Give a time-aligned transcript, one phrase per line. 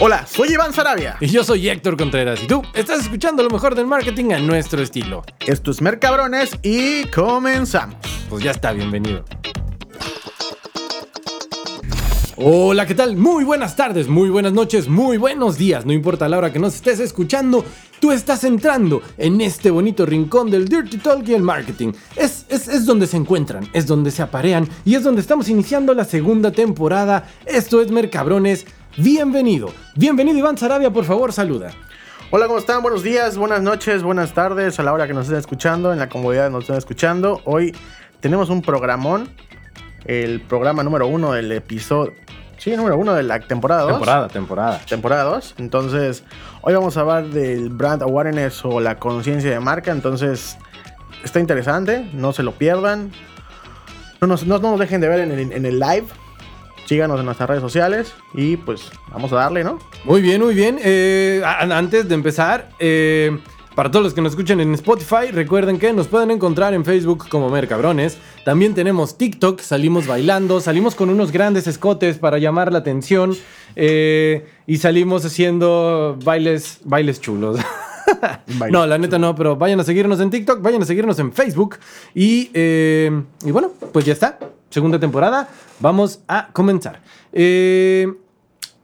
[0.00, 1.16] Hola, soy Iván Sarabia.
[1.20, 2.42] Y yo soy Héctor Contreras.
[2.42, 5.22] Y tú estás escuchando lo mejor del marketing a nuestro estilo.
[5.46, 7.96] Esto es Mercabrones y comenzamos.
[8.28, 9.24] Pues ya está, bienvenido.
[12.36, 13.16] Hola, ¿qué tal?
[13.16, 15.86] Muy buenas tardes, muy buenas noches, muy buenos días.
[15.86, 17.64] No importa la hora que nos estés escuchando,
[18.00, 21.92] tú estás entrando en este bonito rincón del Dirty Talk y el marketing.
[22.16, 25.94] Es, es, es donde se encuentran, es donde se aparean y es donde estamos iniciando
[25.94, 27.30] la segunda temporada.
[27.46, 28.66] Esto es Mercabrones.
[28.96, 31.72] Bienvenido, bienvenido Iván Sarabia, por favor, saluda.
[32.30, 32.80] Hola, ¿cómo están?
[32.80, 36.08] Buenos días, buenas noches, buenas tardes a la hora que nos estén escuchando, en la
[36.08, 37.40] comodidad que nos estén escuchando.
[37.44, 37.74] Hoy
[38.20, 39.28] tenemos un programón,
[40.04, 42.12] el programa número uno del episodio.
[42.56, 43.90] Sí, número uno de la temporada 2.
[43.90, 44.80] Temporada, temporada.
[44.88, 45.56] Temporada 2.
[45.58, 46.22] Entonces,
[46.62, 49.90] hoy vamos a hablar del brand awareness o la conciencia de marca.
[49.90, 50.56] Entonces,
[51.24, 53.10] está interesante, no se lo pierdan.
[54.20, 56.06] No nos, no, no nos dejen de ver en el, en el live.
[56.86, 59.78] Síganos en nuestras redes sociales y pues vamos a darle, ¿no?
[60.04, 60.78] Muy bien, muy bien.
[60.82, 63.38] Eh, antes de empezar, eh,
[63.74, 67.28] para todos los que nos escuchan en Spotify, recuerden que nos pueden encontrar en Facebook
[67.28, 68.18] como Mercabrones.
[68.44, 73.36] También tenemos TikTok, salimos bailando, salimos con unos grandes escotes para llamar la atención
[73.74, 77.58] eh, y salimos haciendo bailes, bailes chulos.
[78.70, 81.78] No, la neta no, pero vayan a seguirnos en TikTok, vayan a seguirnos en Facebook
[82.14, 83.10] y, eh,
[83.44, 84.38] y bueno, pues ya está.
[84.74, 87.00] Segunda temporada, vamos a comenzar.
[87.32, 88.12] Eh,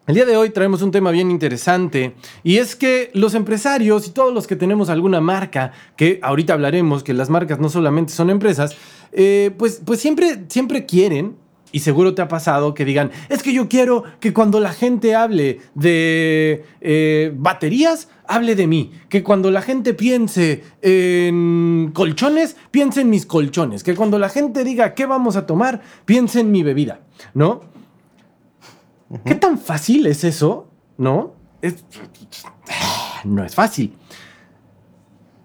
[0.07, 4.11] el día de hoy traemos un tema bien interesante y es que los empresarios y
[4.13, 8.31] todos los que tenemos alguna marca, que ahorita hablaremos que las marcas no solamente son
[8.31, 8.77] empresas,
[9.11, 11.35] eh, pues, pues siempre, siempre quieren,
[11.73, 15.15] y seguro te ha pasado que digan, es que yo quiero que cuando la gente
[15.15, 23.01] hable de eh, baterías, hable de mí, que cuando la gente piense en colchones, piense
[23.03, 26.63] en mis colchones, que cuando la gente diga qué vamos a tomar, piense en mi
[26.63, 27.01] bebida,
[27.35, 27.63] ¿no?
[29.25, 30.69] ¿Qué tan fácil es eso?
[30.97, 31.35] ¿No?
[31.63, 31.85] Es-
[33.25, 33.93] no es fácil.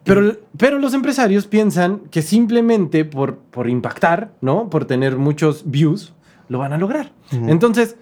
[0.05, 4.69] Pero, pero los empresarios piensan que simplemente por, por impactar, ¿no?
[4.69, 6.13] Por tener muchos views,
[6.47, 7.11] lo van a lograr.
[7.31, 7.97] Entonces,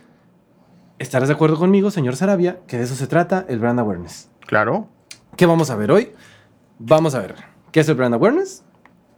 [0.99, 4.29] estarás de acuerdo conmigo, señor Sarabia, que de eso se trata el brand awareness.
[4.45, 4.89] Claro.
[5.37, 6.11] ¿Qué vamos a ver hoy?
[6.77, 7.35] Vamos a ver
[7.71, 8.65] qué es el brand awareness.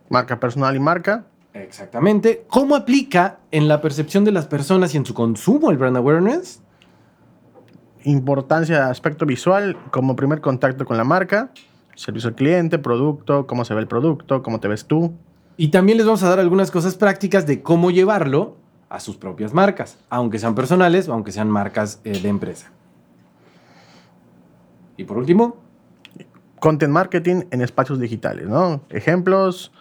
[0.09, 1.25] Marca personal y marca.
[1.53, 2.45] Exactamente.
[2.49, 6.61] ¿Cómo aplica en la percepción de las personas y en su consumo el brand awareness?
[8.03, 11.49] Importancia de aspecto visual como primer contacto con la marca.
[11.95, 15.13] Servicio al cliente, producto, cómo se ve el producto, cómo te ves tú.
[15.57, 18.57] Y también les vamos a dar algunas cosas prácticas de cómo llevarlo
[18.89, 22.71] a sus propias marcas, aunque sean personales o aunque sean marcas eh, de empresa.
[24.97, 25.57] Y por último,
[26.59, 28.81] Content marketing en espacios digitales, ¿no?
[28.89, 29.71] Ejemplos,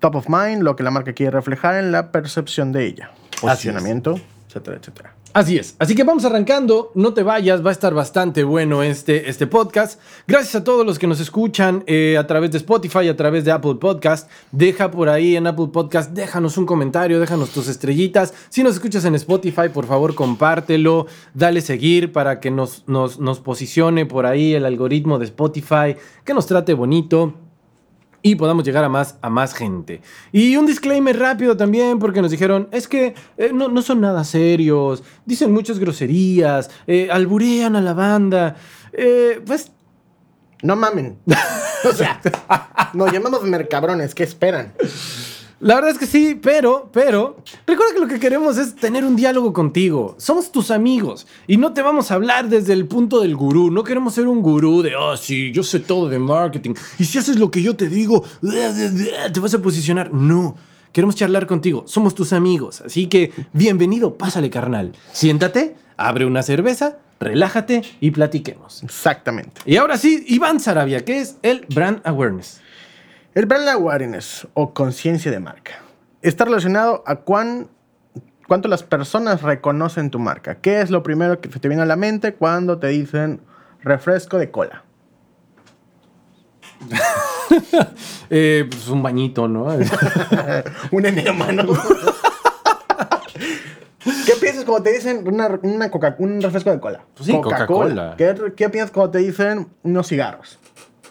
[0.00, 3.10] top of mind, lo que la marca quiere reflejar en la percepción de ella.
[3.40, 5.13] Posicionamiento, etcétera, etcétera.
[5.34, 5.76] Así es.
[5.78, 10.00] Así que vamos arrancando, no te vayas, va a estar bastante bueno este, este podcast.
[10.26, 13.52] Gracias a todos los que nos escuchan eh, a través de Spotify, a través de
[13.52, 14.30] Apple Podcast.
[14.52, 18.32] Deja por ahí en Apple Podcast, déjanos un comentario, déjanos tus estrellitas.
[18.48, 23.40] Si nos escuchas en Spotify, por favor, compártelo, dale seguir para que nos, nos, nos
[23.40, 27.43] posicione por ahí el algoritmo de Spotify, que nos trate bonito
[28.26, 30.00] y podamos llegar a más, a más gente.
[30.32, 34.24] Y un disclaimer rápido también, porque nos dijeron, es que eh, no, no son nada
[34.24, 38.56] serios, dicen muchas groserías, eh, alburean a la banda.
[38.94, 39.70] Eh, pues
[40.62, 41.18] No mamen.
[41.84, 42.18] o sea,
[42.94, 44.72] nos llamamos mercabrones, ¿qué esperan?
[45.64, 49.16] La verdad es que sí, pero, pero, recuerda que lo que queremos es tener un
[49.16, 50.14] diálogo contigo.
[50.18, 53.70] Somos tus amigos y no te vamos a hablar desde el punto del gurú.
[53.70, 56.74] No queremos ser un gurú de, oh, sí, yo sé todo de marketing.
[56.98, 60.12] Y si haces lo que yo te digo, te vas a posicionar.
[60.12, 60.54] No.
[60.92, 64.92] Queremos charlar contigo, somos tus amigos, así que bienvenido, pásale carnal.
[65.12, 68.82] Siéntate, abre una cerveza, relájate y platiquemos.
[68.82, 69.62] Exactamente.
[69.64, 72.60] Y ahora sí, Iván Sarabia, ¿qué es el brand awareness?
[73.34, 75.72] El brand awareness o conciencia de marca
[76.22, 77.68] está relacionado a cuán,
[78.46, 80.56] cuánto las personas reconocen tu marca.
[80.56, 83.40] ¿Qué es lo primero que te viene a la mente cuando te dicen
[83.82, 84.84] refresco de cola?
[88.30, 89.66] Eh, pues un bañito, ¿no?
[90.90, 91.64] un enema, ¿no?
[94.02, 97.04] ¿Qué piensas cuando te dicen una, una Coca- un refresco de cola?
[97.14, 98.14] Pues sí, Coca-Cola.
[98.16, 100.58] ¿Qué, ¿Qué piensas cuando te dicen unos cigarros?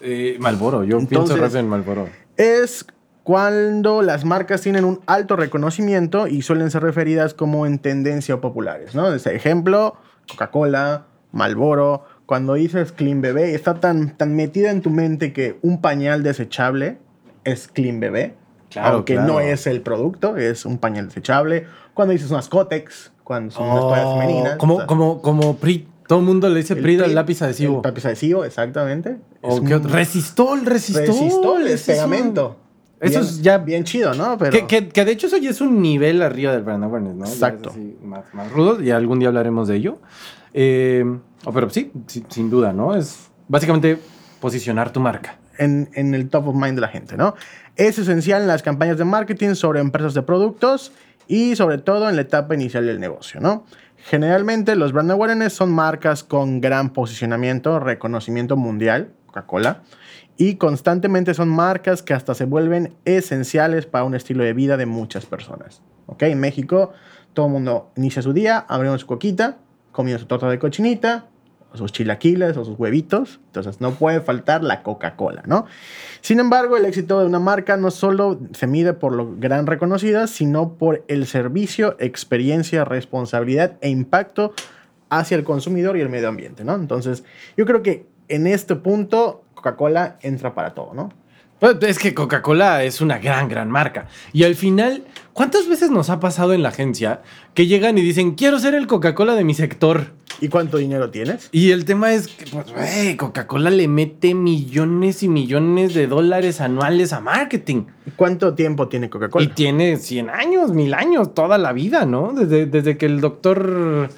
[0.04, 2.10] Eh, Malboro, yo pienso rápido en Malboro.
[2.36, 2.86] Es
[3.24, 8.42] cuando las marcas tienen un alto reconocimiento y suelen ser referidas como en tendencia o
[8.42, 9.14] populares, ¿no?
[9.14, 9.96] Este ejemplo,
[10.30, 12.04] Coca-Cola, Malboro.
[12.26, 16.98] Cuando dices Clean Bebé, está tan, tan metida en tu mente que un pañal desechable
[17.46, 18.36] es Clean Bebé.
[18.70, 19.34] Claro, aunque claro.
[19.34, 21.68] no es el producto, es un pañal desechable.
[21.94, 24.56] Cuando dices unas Cotex, cuando son unas toallas Oh, femeninas.
[24.58, 25.58] Como, o sea, como, como
[26.08, 27.78] Todo el mundo le dice El PRID al lápiz adhesivo.
[27.78, 29.18] El lápiz adhesivo, exactamente.
[29.42, 31.06] O Es qué un- otro- resistol, resistol.
[31.08, 32.58] resistol, es pegamento.
[33.00, 34.38] Eso Bien- es ya- Bien chido, ¿no?
[34.38, 37.16] Pero Que, que- que de hecho eso ya es un nivel arriba del brand awareness,
[37.16, 37.26] ¿no?
[37.26, 37.70] Exacto.
[37.72, 39.98] así más, más rudo y algún día hablaremos de ello.
[40.54, 41.04] Eh,
[41.46, 42.96] oh, pero sí, sí, sin duda, ¿no?
[42.96, 43.98] Es básicamente
[44.40, 45.38] posicionar tu marca.
[45.60, 47.36] en, en el top of mind de la gente, ¿no?
[47.76, 50.92] Es esencial en las campañas de marketing sobre empresas de productos
[51.28, 53.64] y sobre todo en la etapa inicial del negocio, ¿no?
[54.06, 59.84] Generalmente los brand awareness son marcas con gran posicionamiento, reconocimiento mundial, Coca-Cola,
[60.36, 64.86] y constantemente son marcas que hasta se vuelven esenciales para un estilo de vida de
[64.86, 65.82] muchas personas.
[66.08, 66.24] ¿Ok?
[66.24, 66.92] En México
[67.32, 69.60] todo el mundo inicia su día abriendo su coquita,
[69.94, 71.28] comiendo su torta de cochinita,
[71.74, 73.40] sus chilaquiles o sus huevitos.
[73.48, 75.66] Entonces no puede faltar la Coca-Cola, ¿no?
[76.22, 80.28] Sin embargo, el éxito de una marca no solo se mide por lo gran reconocida,
[80.28, 84.54] sino por el servicio, experiencia, responsabilidad e impacto
[85.10, 86.76] hacia el consumidor y el medio ambiente, ¿no?
[86.76, 87.24] Entonces,
[87.58, 91.10] yo creo que en este punto Coca-Cola entra para todo, ¿no?
[91.82, 94.08] Es que Coca-Cola es una gran, gran marca.
[94.34, 97.22] Y al final, ¿cuántas veces nos ha pasado en la agencia
[97.54, 100.08] que llegan y dicen, quiero ser el Coca-Cola de mi sector?
[100.42, 101.48] ¿Y cuánto dinero tienes?
[101.54, 106.60] Y el tema es que, pues, güey, Coca-Cola le mete millones y millones de dólares
[106.60, 107.86] anuales a marketing.
[108.18, 109.56] ¿Cuánto tiempo tiene Y Coca-Cola?
[109.56, 112.34] tiene 100 años, mil años, toda la vida, ¿no?
[112.34, 114.10] Desde, desde que el doctor...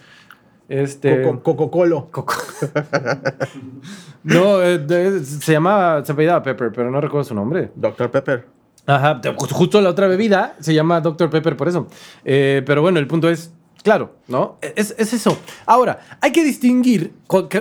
[0.68, 1.22] Este...
[1.24, 2.06] Coco- Coca-Cola.
[2.12, 2.34] Coco.
[4.24, 7.72] no, eh, se llamaba, se apellidaba Pepper, pero no recuerdo su nombre.
[7.76, 8.10] Dr.
[8.12, 8.48] Pepper.
[8.88, 9.20] Ajá,
[9.50, 11.30] justo la otra bebida se llama Dr.
[11.30, 11.88] Pepper por eso.
[12.24, 13.52] Eh, pero bueno, el punto es,
[13.84, 14.58] claro, ¿no?
[14.62, 15.38] Es, es eso.
[15.66, 17.14] Ahora, hay que distinguir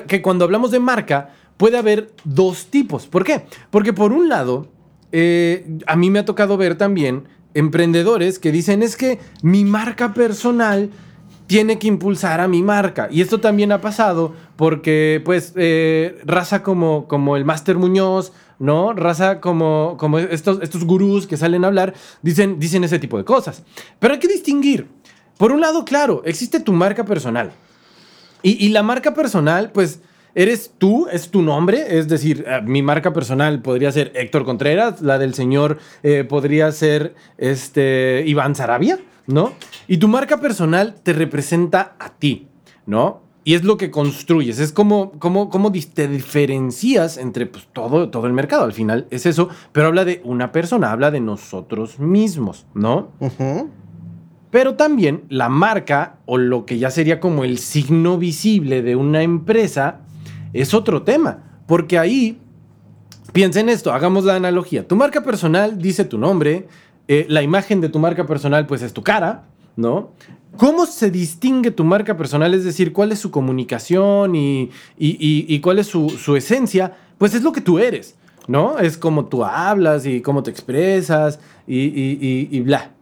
[0.06, 3.06] que cuando hablamos de marca puede haber dos tipos.
[3.06, 3.46] ¿Por qué?
[3.70, 4.68] Porque por un lado,
[5.12, 7.24] eh, a mí me ha tocado ver también
[7.54, 10.90] emprendedores que dicen es que mi marca personal
[11.46, 13.08] tiene que impulsar a mi marca.
[13.10, 18.92] Y esto también ha pasado porque, pues, eh, raza como, como el Master Muñoz, ¿no?
[18.92, 23.24] Raza como, como estos, estos gurús que salen a hablar, dicen, dicen ese tipo de
[23.24, 23.62] cosas.
[23.98, 24.88] Pero hay que distinguir.
[25.36, 27.52] Por un lado, claro, existe tu marca personal.
[28.42, 30.00] Y, y la marca personal, pues,
[30.34, 31.98] eres tú, es tu nombre.
[31.98, 36.70] Es decir, eh, mi marca personal podría ser Héctor Contreras, la del señor eh, podría
[36.72, 39.52] ser este, Iván Sarabia, ¿no?
[39.88, 42.48] Y tu marca personal te representa a ti,
[42.86, 43.22] ¿no?
[43.46, 48.26] Y es lo que construyes, es como, como, como te diferencias entre pues, todo, todo
[48.26, 48.64] el mercado.
[48.64, 53.12] Al final es eso, pero habla de una persona, habla de nosotros mismos, ¿no?
[54.50, 59.22] Pero también la marca o lo que ya sería como el signo visible de una
[59.22, 60.00] empresa
[60.54, 61.60] es otro tema.
[61.66, 62.38] Porque ahí,
[63.32, 64.88] piensa en esto, hagamos la analogía.
[64.88, 66.68] Tu marca personal dice tu nombre,
[67.08, 69.44] eh, la imagen de tu marca personal pues es tu cara,
[69.76, 70.12] ¿no?
[70.56, 72.54] ¿Cómo se distingue tu marca personal?
[72.54, 76.96] Es decir, ¿cuál es su comunicación y, y- y- y cuál es su, su esencia?
[77.18, 78.16] Pues es lo que tú eres,
[78.46, 78.78] ¿no?
[78.78, 82.92] Es como tú hablas y cómo te expresas y, y- y- y bla.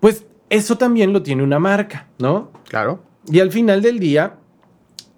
[0.00, 2.50] Pues eso también lo tiene una marca, ¿no?
[2.68, 3.02] Claro.
[3.30, 4.34] Y al final del día,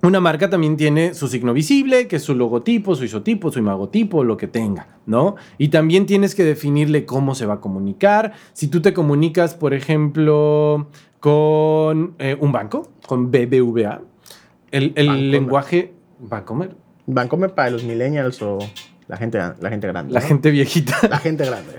[0.02, 4.24] una marca también tiene su signo visible, que es su logotipo, su isotipo, su imagotipo,
[4.24, 5.36] lo que tenga, ¿no?
[5.58, 8.32] Y también tienes que definirle cómo se va a comunicar.
[8.52, 10.88] Si tú te comunicas, por ejemplo,
[11.20, 14.00] con eh, un banco, con BBVA,
[14.72, 15.30] el, el Bancomer.
[15.30, 15.92] lenguaje...
[16.18, 16.74] ¿Bancomer?
[17.06, 18.58] Bancomer para los millennials o
[19.06, 20.12] la gente, la gente grande.
[20.12, 20.26] La ¿no?
[20.26, 20.96] gente viejita.
[21.08, 21.74] La gente grande.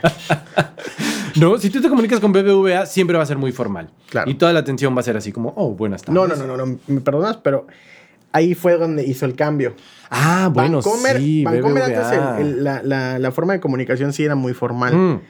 [1.42, 3.90] no, si tú te comunicas con BBVA, siempre va a ser muy formal.
[4.10, 4.30] Claro.
[4.30, 6.14] Y toda la atención va a ser así como, oh, buenas tardes.
[6.14, 7.68] No, no, no, no, no, me perdonas, pero
[8.34, 9.74] ahí fue donde hizo el cambio.
[10.10, 14.26] Ah, bueno, Vancomer, sí, Vancomer antes el- el- la, la- la forma de comunicación sí
[14.26, 14.94] era muy formal.
[14.96, 15.22] Mm,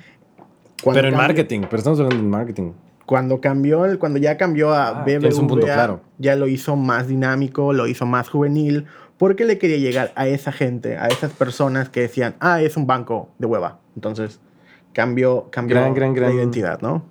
[0.83, 2.71] Cuando pero en marketing, pero estamos hablando de marketing.
[3.05, 6.01] Cuando cambió, cuando ya cambió a Ah, BBVA, tienes un punto claro.
[6.17, 8.85] ya lo hizo más dinámico, lo hizo más juvenil,
[9.17, 12.87] porque le quería llegar a esa gente, a esas personas que decían, ah, es un
[12.87, 13.79] banco de hueva.
[13.95, 14.39] Entonces,
[14.93, 17.05] cambió, cambió Gran, gran, gran- la identidad, ¿no?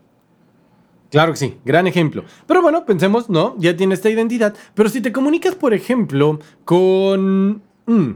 [1.12, 2.24] Claro que sí, gran ejemplo.
[2.46, 3.54] Pero bueno, pensemos, ¿no?
[3.58, 4.54] Ya tiene esta identidad.
[4.74, 7.62] Pero si te comunicas, por ejemplo, con...
[7.86, 8.10] mm.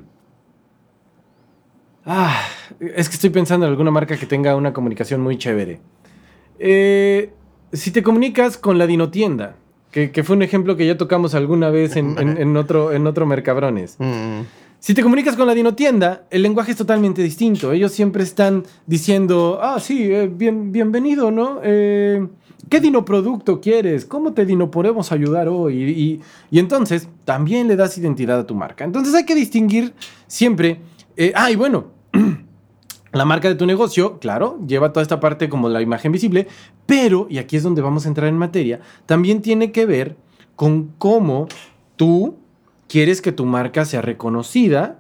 [2.07, 2.41] Ah,
[2.81, 5.81] es que estoy pensando en alguna marca que tenga una comunicación muy chévere.
[6.59, 7.33] Eh,
[7.73, 9.57] si te comunicas con la Dinotienda,
[9.91, 13.07] que, que fue un ejemplo que ya tocamos alguna vez en, en- en otro, en
[13.07, 13.97] otro Mercabrones.
[13.99, 14.41] Mm.
[14.79, 17.73] Si te comunicas con la dinotienda, el lenguaje es totalmente distinto.
[17.73, 21.61] Ellos siempre están diciendo, ah, sí, eh, bien, bienvenido, ¿no?
[21.65, 22.25] Eh,
[22.69, 24.05] ¿Qué dinoproducto quieres?
[24.05, 26.21] ¿Cómo te dino podemos ayudar hoy?
[26.51, 28.85] Y, entonces también le das identidad a tu marca.
[28.85, 29.95] Entonces hay que distinguir
[30.27, 30.81] siempre.
[31.17, 31.87] eh, ah, y bueno,
[33.13, 36.49] la marca de tu negocio, claro, lleva toda esta parte como la imagen visible,
[36.87, 40.17] pero, y aquí es donde vamos a entrar en materia, también tiene que ver
[40.57, 41.47] con cómo
[41.97, 42.37] tú
[42.89, 44.99] quieres que tu marca sea reconocida,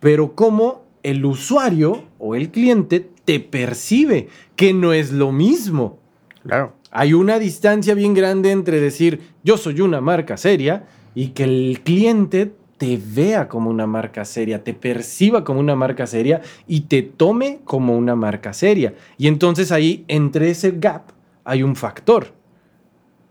[0.00, 5.98] pero cómo el usuario o el cliente te percibe, que no es lo mismo.
[6.42, 6.74] Claro.
[6.98, 11.82] Hay una distancia bien grande entre decir yo soy una marca seria y que el
[11.84, 17.02] cliente te vea como una marca seria, te perciba como una marca seria y te
[17.02, 18.94] tome como una marca seria.
[19.18, 21.10] Y entonces ahí, entre ese gap,
[21.44, 22.28] hay un factor.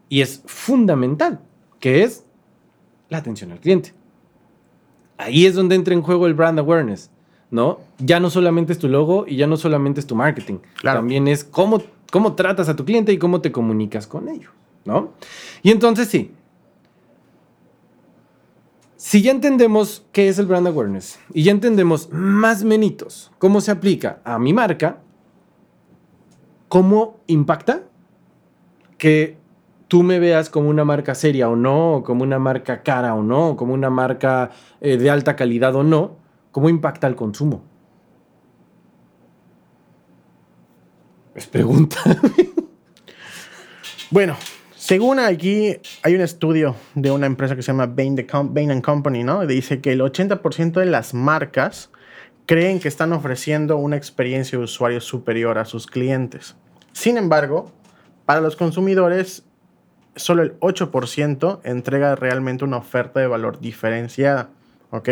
[0.09, 1.39] Y es fundamental,
[1.79, 2.23] que es
[3.09, 3.93] la atención al cliente.
[5.17, 7.09] Ahí es donde entra en juego el brand awareness,
[7.49, 7.79] ¿no?
[7.97, 10.59] Ya no solamente es tu logo y ya no solamente es tu marketing.
[10.79, 10.99] Claro.
[10.99, 11.81] También es cómo,
[12.15, 14.49] cómo tratas a tu cliente y cómo te comunicas con ellos,
[14.85, 15.09] ¿no?
[15.61, 16.31] Y entonces sí,
[18.95, 23.71] si ya entendemos qué es el brand awareness y ya entendemos más menitos cómo se
[23.71, 24.99] aplica a mi marca,
[26.69, 27.83] cómo impacta
[28.97, 29.35] que
[29.89, 33.57] tú me veas como una marca seria o no, como una marca cara o no,
[33.57, 36.15] como una marca eh, de alta calidad o no,
[36.53, 37.74] cómo impacta el consumo.
[41.35, 41.97] Es pregunta.
[44.11, 44.37] Bueno,
[44.75, 49.45] según aquí hay un estudio de una empresa que se llama Bain, Company, ¿no?
[49.47, 51.89] Dice que el 80% de las marcas
[52.45, 56.55] creen que están ofreciendo una experiencia de usuario superior a sus clientes.
[56.93, 57.71] Sin embargo,
[58.25, 59.43] para los consumidores,
[60.15, 64.51] solo el 8% entrega realmente una oferta de valor diferenciada,
[64.91, 65.09] ¿ok?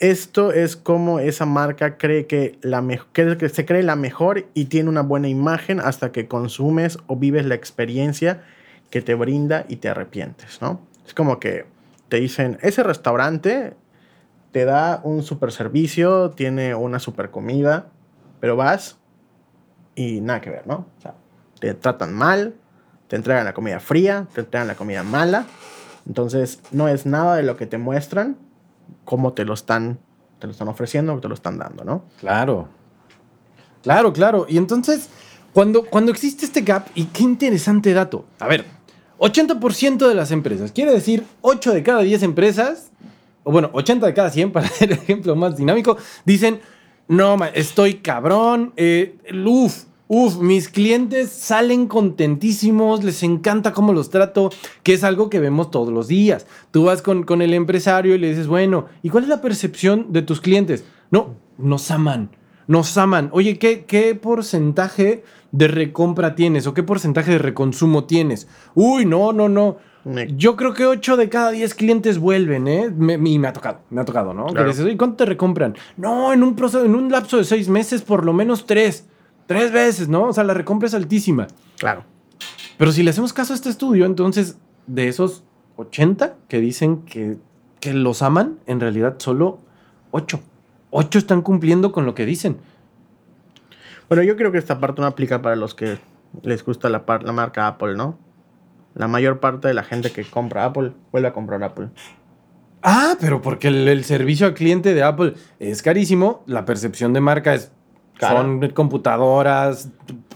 [0.00, 4.88] Esto es como esa marca cree que, la que se cree la mejor y tiene
[4.88, 8.42] una buena imagen hasta que consumes o vives la experiencia
[8.88, 10.80] que te brinda y te arrepientes, ¿no?
[11.06, 11.66] Es como que
[12.08, 13.74] te dicen, ese restaurante
[14.52, 17.88] te da un super servicio, tiene una super comida,
[18.40, 18.96] pero vas
[19.94, 20.86] y nada que ver, ¿no?
[21.60, 22.54] Te tratan mal,
[23.06, 25.44] te entregan la comida fría, te entregan la comida mala,
[26.06, 28.38] entonces no es nada de lo que te muestran,
[29.04, 29.98] cómo te lo están,
[30.38, 32.04] te lo están ofreciendo o te lo están dando, ¿no?
[32.20, 32.68] Claro.
[33.82, 34.46] Claro, claro.
[34.48, 35.08] Y entonces,
[35.52, 38.24] cuando, cuando existe este gap, y qué interesante dato.
[38.38, 38.64] A ver,
[39.18, 42.90] 80% de las empresas, quiere decir 8 de cada 10 empresas,
[43.42, 46.60] o bueno, 80 de cada 100 para ser el ejemplo más dinámico, dicen,
[47.08, 54.50] no, estoy cabrón, eh, uf, uf, mis clientes salen contentísimos, les encanta cómo los trato,
[54.82, 56.48] que es algo que vemos todos los días.
[56.72, 60.12] Tú vas con, con el empresario y le dices, bueno, ¿y cuál es la percepción
[60.12, 60.84] de tus clientes?
[61.12, 62.30] No, nos aman,
[62.66, 63.30] nos aman.
[63.32, 68.48] Oye, ¿qué, qué porcentaje de recompra tienes o qué porcentaje de reconsumo tienes?
[68.74, 69.76] Uy, no, no, no.
[70.36, 72.90] Yo creo que 8 de cada 10 clientes vuelven, ¿eh?
[72.90, 74.46] Me, y me ha tocado, me ha tocado, ¿no?
[74.46, 74.68] Que Claro.
[74.70, 75.76] dices, "Oye, ¿cuánto te recompran?
[75.98, 79.06] No, en un, proceso, en un lapso de 6 meses, por lo menos 3.
[79.50, 80.26] Tres veces, ¿no?
[80.28, 81.48] O sea, la recompra es altísima.
[81.76, 82.04] Claro.
[82.78, 85.42] Pero si le hacemos caso a este estudio, entonces, de esos
[85.74, 87.36] 80 que dicen que,
[87.80, 89.58] que los aman, en realidad solo
[90.12, 90.38] 8.
[90.90, 92.58] 8 están cumpliendo con lo que dicen.
[94.08, 95.98] Bueno, yo creo que esta parte no aplica para los que
[96.44, 98.16] les gusta la, par- la marca Apple, ¿no?
[98.94, 101.88] La mayor parte de la gente que compra Apple vuelve a comprar Apple.
[102.82, 107.20] Ah, pero porque el, el servicio al cliente de Apple es carísimo, la percepción de
[107.20, 107.72] marca es...
[108.20, 108.36] Cara.
[108.42, 109.88] Son computadoras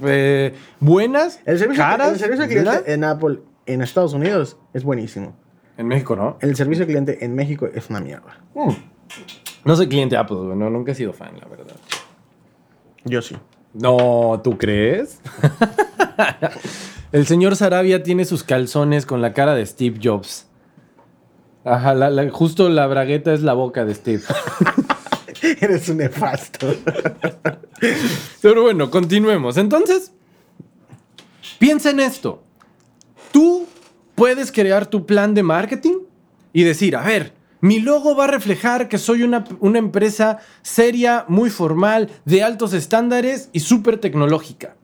[0.03, 2.13] eh, buenas, El servicio, caras.
[2.15, 2.73] el servicio al ¿verdad?
[2.73, 5.37] cliente en Apple en Estados Unidos es buenísimo.
[5.77, 6.37] En México, ¿no?
[6.41, 8.41] El servicio al cliente en México es una mierda.
[8.55, 8.71] Mm.
[9.65, 11.77] No soy cliente Apple, no, nunca he sido fan, la verdad.
[13.05, 13.37] Yo sí.
[13.75, 15.21] No, ¿tú crees?
[17.13, 20.47] El señor Sarabia tiene sus calzones con la cara de Steve Jobs.
[21.65, 24.23] Ajá, la- la- justo la bragueta es la boca de Steve.
[25.61, 26.75] Eres un nefasto.
[28.43, 29.57] Pero bueno, continuemos.
[29.57, 30.13] Entonces,
[31.59, 32.43] piensa en esto.
[33.33, 33.67] Tú
[34.15, 35.99] puedes crear tu plan de marketing
[36.53, 41.25] y decir, a ver, mi logo va a reflejar que soy una, una empresa seria,
[41.29, 44.77] muy formal, de altos estándares y súper tecnológica.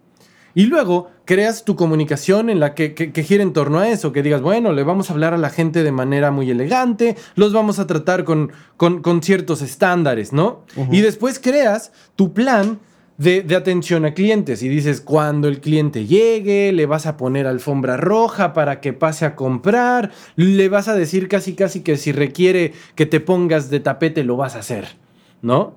[0.54, 4.12] Y luego creas tu comunicación en la que, que, que gira en torno a eso,
[4.12, 7.52] que digas, bueno, le vamos a hablar a la gente de manera muy elegante, los
[7.52, 10.64] vamos a tratar con, con, con ciertos estándares, ¿no?
[10.90, 12.80] Y después creas tu plan
[13.16, 17.46] de, de atención a clientes y dices, cuando el cliente llegue, le vas a poner
[17.46, 22.12] alfombra roja para que pase a comprar, le vas a decir casi casi que si
[22.12, 24.96] requiere que te pongas de tapete, lo vas a hacer,
[25.42, 25.74] ¿no?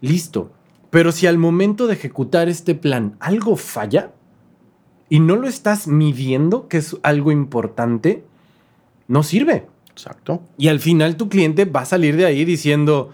[0.00, 0.52] Listo.
[0.90, 4.12] Pero si al momento de ejecutar este plan algo falla
[5.08, 8.24] y no lo estás midiendo, que es algo importante,
[9.08, 9.66] no sirve.
[9.90, 10.42] Exacto.
[10.56, 13.10] Y al final tu cliente va a salir de ahí diciendo,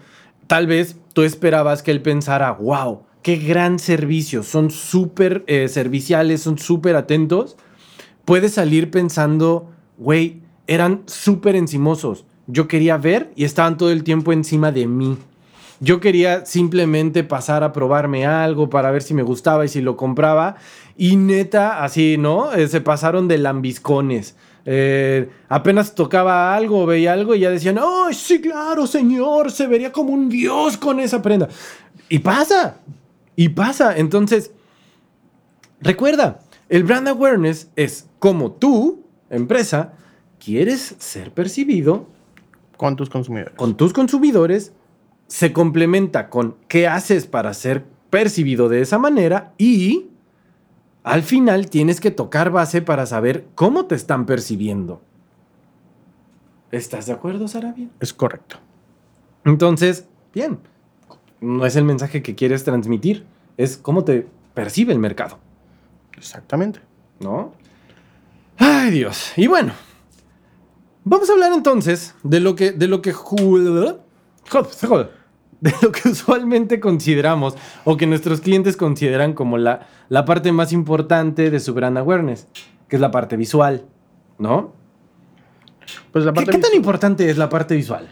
[0.47, 6.41] tal vez tú esperabas que él pensara, wow, qué gran servicio, son súper eh, serviciales,
[6.41, 7.57] son súper atentos.
[8.25, 12.25] Puede salir pensando, güey, eran súper encimosos.
[12.49, 15.17] yo quería ver y estaban todo el tiempo encima de mí.
[15.79, 19.95] Yo quería simplemente pasar a probarme algo para ver si me gustaba y si lo
[19.95, 20.55] compraba.
[20.97, 22.51] Y neta, así, ¿no?
[22.53, 24.35] Eh, se pasaron de lambiscones.
[24.65, 29.51] Eh, apenas tocaba algo, veía algo y ya decían, ¡ay, sí, claro, señor!
[29.51, 31.47] Se vería como un dios con esa prenda.
[32.09, 32.77] Y pasa,
[33.35, 33.95] y pasa.
[33.97, 34.51] Entonces,
[35.79, 39.93] recuerda, el brand awareness es como tú, empresa,
[40.43, 42.07] quieres ser percibido
[42.77, 43.53] Con tus consumidores.
[43.55, 44.73] con tus consumidores,
[45.27, 50.07] se complementa con qué haces para ser percibido de esa manera y
[51.03, 55.01] al final tienes que tocar base para saber cómo te están percibiendo.
[56.71, 57.87] ¿Estás de acuerdo, Sarabia?
[57.99, 58.57] Es correcto.
[59.45, 60.59] Entonces, bien,
[61.39, 65.39] no es el mensaje que quieres transmitir, es cómo te percibe el mercado,
[66.17, 66.79] Exactamente.
[67.19, 67.53] ¿no?
[68.57, 69.33] Ay, Dios.
[69.37, 69.73] Y bueno,
[71.03, 73.99] vamos a hablar entonces de lo que de lo que joder,
[75.61, 80.71] de lo que usualmente consideramos o que nuestros clientes consideran como la, la parte más
[80.73, 82.47] importante de su brand awareness,
[82.87, 83.85] que es la parte visual,
[84.39, 84.73] ¿no?
[86.11, 88.07] Pues la ¿Qué, parte qué tan importante es la parte visual?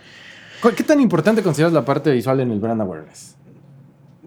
[0.61, 3.35] ¿Cu- ¿Qué tan importante consideras la parte visual en el brand awareness?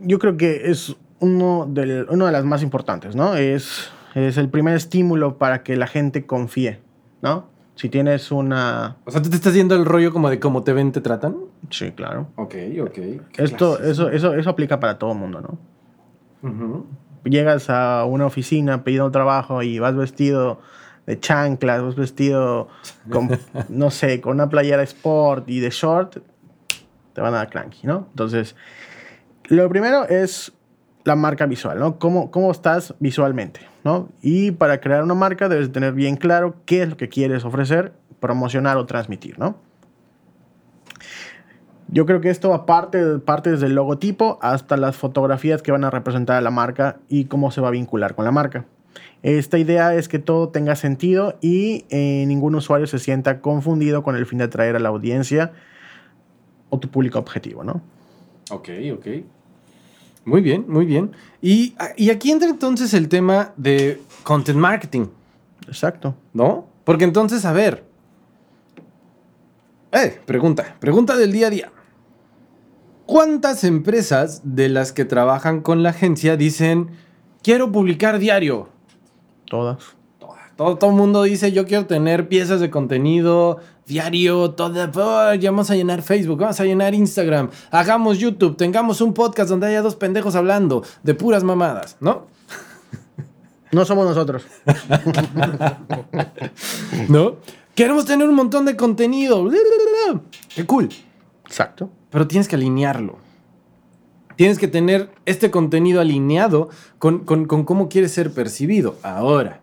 [0.00, 3.34] yo creo que es uno, del, uno de las más importantes, ¿no?
[3.34, 6.78] Es, es el primer estímulo para que la gente confíe,
[7.20, 7.46] ¿no?
[7.78, 8.96] Si tienes una...
[9.04, 11.36] O sea, ¿tú te estás yendo el rollo como de cómo te ven, te tratan?
[11.70, 12.26] Sí, claro.
[12.34, 12.98] Ok, ok.
[13.36, 15.40] Esto, eso, eso, eso aplica para todo el mundo,
[16.42, 16.86] ¿no?
[17.22, 20.60] Llegas a una oficina pidiendo trabajo y vas vestido
[21.06, 22.66] de chanclas, vas vestido
[23.10, 23.30] con,
[23.68, 26.16] no sé, con una playera sport y de short,
[27.12, 28.08] te van a dar cranky, ¿no?
[28.10, 28.56] Entonces,
[29.50, 30.52] lo primero es
[31.04, 32.00] la marca visual, ¿no?
[32.00, 33.60] ¿Cómo, cómo estás visualmente,
[34.22, 37.92] Y para crear una marca debes tener bien claro qué es lo que quieres ofrecer,
[38.20, 39.56] promocionar o transmitir, ¿no?
[41.90, 45.90] Yo creo que esto aparte parte desde el logotipo hasta las fotografías que van a
[45.90, 48.66] representar a la marca y cómo se va a vincular con la marca.
[49.22, 54.16] Esta idea es que todo tenga sentido y eh, ningún usuario se sienta confundido con
[54.16, 55.52] el fin de atraer a la audiencia
[56.68, 57.80] o tu público objetivo, ¿no?
[58.50, 59.06] Ok, ok.
[60.28, 61.12] Muy bien, muy bien.
[61.40, 65.06] Y, y aquí entra entonces el tema de content marketing,
[65.66, 66.14] Exacto.
[66.32, 66.66] ¿no?
[66.84, 67.84] Porque entonces, a ver.
[69.92, 71.72] Eh, pregunta, pregunta del día a día.
[73.06, 76.90] ¿Cuántas empresas de las que trabajan con la agencia dicen,
[77.42, 78.68] quiero publicar diario?
[79.46, 79.78] Todas.
[80.56, 85.50] Todo, todo el mundo dice, yo quiero tener piezas de contenido diario, todo, oh, ya
[85.50, 89.82] vamos a llenar Facebook, vamos a llenar Instagram, hagamos YouTube, tengamos un podcast donde haya
[89.82, 92.26] dos pendejos hablando de puras mamadas, ¿no?
[93.72, 94.44] No somos nosotros.
[97.08, 97.36] ¿No?
[97.74, 99.48] Queremos tener un montón de contenido.
[100.54, 100.88] Qué cool.
[101.46, 101.90] Exacto.
[102.10, 103.18] Pero tienes que alinearlo.
[104.36, 108.96] Tienes que tener este contenido alineado con, con- con cómo quieres ser percibido.
[109.02, 109.60] Ahora,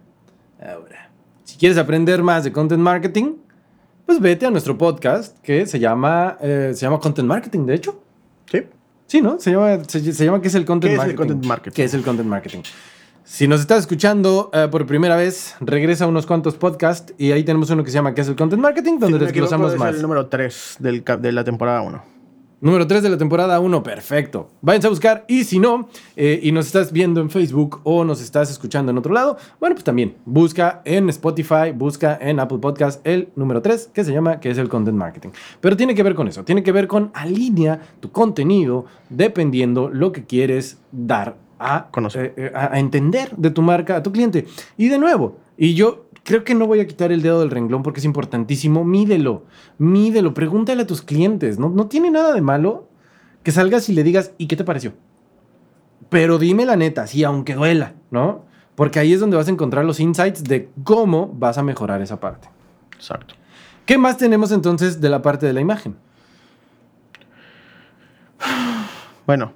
[0.62, 1.10] ahora,
[1.44, 3.34] si quieres aprender más de content marketing,
[4.06, 8.02] pues vete a nuestro podcast que se llama, eh, se llama Content Marketing, de hecho.
[8.52, 8.64] Sí.
[9.08, 9.40] Sí, ¿no?
[9.40, 11.18] Se llama, se, se llama ¿qué es el content ¿Qué es el marketing?
[11.18, 11.76] content marketing?
[11.76, 12.60] ¿Qué es el content marketing?
[13.24, 17.44] Si nos estás escuchando eh, por primera vez, regresa a unos cuantos podcasts y ahí
[17.44, 19.00] tenemos uno que se llama ¿Qué es el content marketing?
[19.00, 19.96] Donde equivoco, desglosamos es más.
[19.96, 22.15] el número 3 del, de la temporada 1.
[22.66, 24.50] Número 3 de la temporada 1, perfecto.
[24.60, 28.20] Váyanse a buscar y si no, eh, y nos estás viendo en Facebook o nos
[28.24, 33.06] estás escuchando en otro lado, bueno, pues también busca en Spotify, busca en Apple Podcast
[33.06, 35.30] el número 3 que se llama que es el content marketing.
[35.62, 40.12] Pero tiene que ver con eso, tiene que ver con alinea tu contenido dependiendo lo
[40.12, 42.34] que quieres dar a Conocer.
[42.36, 44.48] eh, eh, a, a entender de tu marca a tu cliente.
[44.76, 47.84] Y de nuevo, y yo creo que no voy a quitar el dedo del renglón
[47.84, 49.46] porque es importantísimo, mídelo,
[49.78, 52.90] mídelo, pregúntale a tus clientes, no, no tiene nada de malo
[53.44, 54.94] que salgas y le digas, ¿y qué te pareció?
[56.10, 58.44] Pero dime la neta, sí, aunque duela, ¿no?
[58.74, 62.20] Porque ahí es donde vas a encontrar los insights de cómo vas a mejorar esa
[62.20, 62.50] parte.
[62.96, 63.36] Exacto.
[63.86, 65.96] ¿Qué más tenemos entonces de la parte de la imagen?
[69.28, 69.54] Bueno,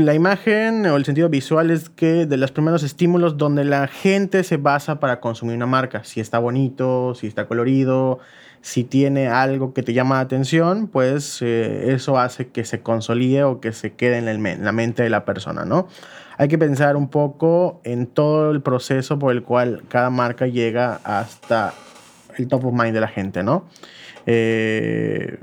[0.00, 4.44] la imagen o el sentido visual es que de los primeros estímulos donde la gente
[4.44, 6.04] se basa para consumir una marca.
[6.04, 8.18] Si está bonito, si está colorido,
[8.62, 13.44] si tiene algo que te llama la atención, pues eh, eso hace que se consolide
[13.44, 15.88] o que se quede en, la mente de la persona, ¿no?
[16.38, 21.00] Hay que pensar un poco en todo el proceso por el cual cada marca llega
[21.04, 21.74] hasta
[22.38, 23.66] el top of mind de la gente, ¿no?
[24.26, 25.38] Eh,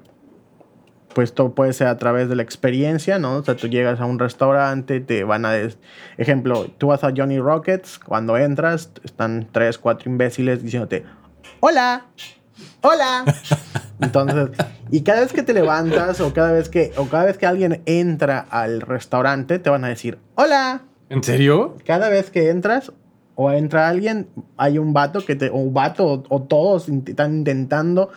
[1.19, 3.36] pues todo puede ser a través de la experiencia, ¿no?
[3.36, 5.51] O sea, tú llegas a un restaurante, te van a...
[5.51, 5.77] des-
[6.17, 11.03] Ejemplo, tú vas a Johnny Rockets, cuando entras, están tres, cuatro imbéciles diciéndote,
[11.60, 12.05] hola,
[12.79, 13.25] hola.
[13.99, 14.47] Entonces,
[14.91, 17.82] y cada vez que te levantas o cada vez que, o cada vez que alguien
[17.86, 20.84] entra al restaurante, te van a decir, hola.
[21.10, 21.75] ¿En serio?
[21.86, 22.93] Cada vez que entras
[23.36, 27.39] o entra alguien, hay un vato que te, o un vato o, o todos están
[27.39, 28.10] intentando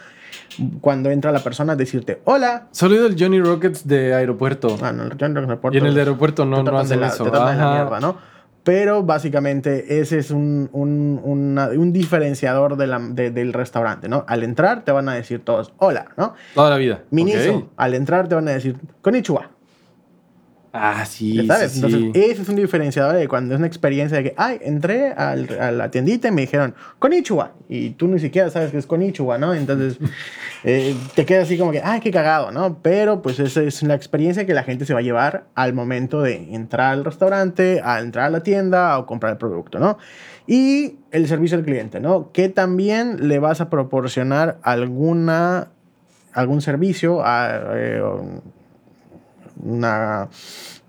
[0.81, 2.69] cuando entra la persona decirte, hola.
[2.71, 4.77] Solo he ido el Johnny Rockets de aeropuerto.
[4.83, 7.09] Ah, no, el aeropuerto y en el de aeropuerto no, te no de hacen la-
[7.09, 7.25] eso.
[7.25, 7.83] te tratan de la Ajá.
[7.83, 8.17] mierda, ¿no?
[8.65, 14.25] Pero básicamente ese es un, un, una- un diferenciador de la- de- del restaurante, ¿no?
[14.29, 16.35] Al entrar te van a decir todos, hola, ¿no?
[16.55, 17.03] Toda la vida.
[17.11, 19.51] Miniso, al entrar te van a decir, konnichiwa.
[20.75, 21.73] Ah, sí, ¿Ya sabes?
[21.73, 22.11] sí, Entonces, sí.
[22.15, 25.71] ese es un diferenciador de cuando es una experiencia de que, ay, entré al- a
[25.71, 27.53] la tiendita y me dijeron, konnichiwa.
[27.69, 29.53] Y tú ni siquiera sabes que es konnichiwa, ¿no?
[29.53, 29.99] Entonces,
[30.65, 32.79] eh, te quedas así como que, ay, qué cagado, ¿no?
[32.81, 36.23] Pero, pues, esa es la experiencia que la gente se va a llevar al momento
[36.23, 39.99] de entrar al restaurante, a entrar a la tienda o comprar el producto, ¿no?
[40.47, 42.33] Y el servicio al cliente, ¿no?
[42.33, 45.69] Que también le vas a proporcionar alguna,
[46.33, 47.61] algún servicio a...
[47.75, 48.03] eh,
[49.63, 50.29] una,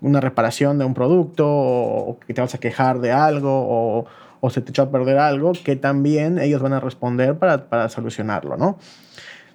[0.00, 4.06] una reparación de un producto o que te vas a quejar de algo o,
[4.40, 7.88] o se te echó a perder algo, que también ellos van a responder para, para
[7.88, 8.78] solucionarlo, ¿no?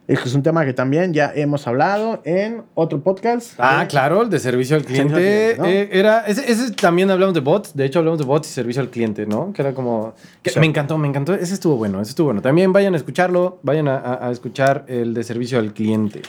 [0.08, 3.54] Es que es un tema que también ya hemos hablado en otro podcast.
[3.60, 5.56] Ah, Eh, claro, el de servicio al Servicio al cliente.
[5.60, 5.66] ¿no?
[5.68, 7.76] eh, era, ese, ese también hablamos de bots.
[7.76, 9.54] De hecho, hablamos de bots y servicio al cliente, ¿no?
[9.54, 10.16] Que era como.
[10.42, 10.60] que Sí.
[10.60, 11.36] Me encantó, me encantó.
[11.36, 12.42] Ese estuvo bueno, ese estuvo bueno.
[12.42, 16.24] También vayan a escucharlo, vayan a, a- a escuchar el de servicio al cliente.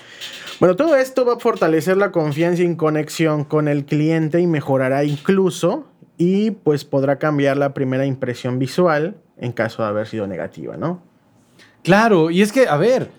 [0.61, 5.05] Bueno, todo esto va a fortalecer la confianza y conexión con el cliente y mejorará
[5.05, 5.87] incluso
[6.19, 11.03] y pues podrá cambiar la primera impresión visual en caso de haber sido negativa, ¿no?
[11.83, 13.11] Claro, y es que, a ver.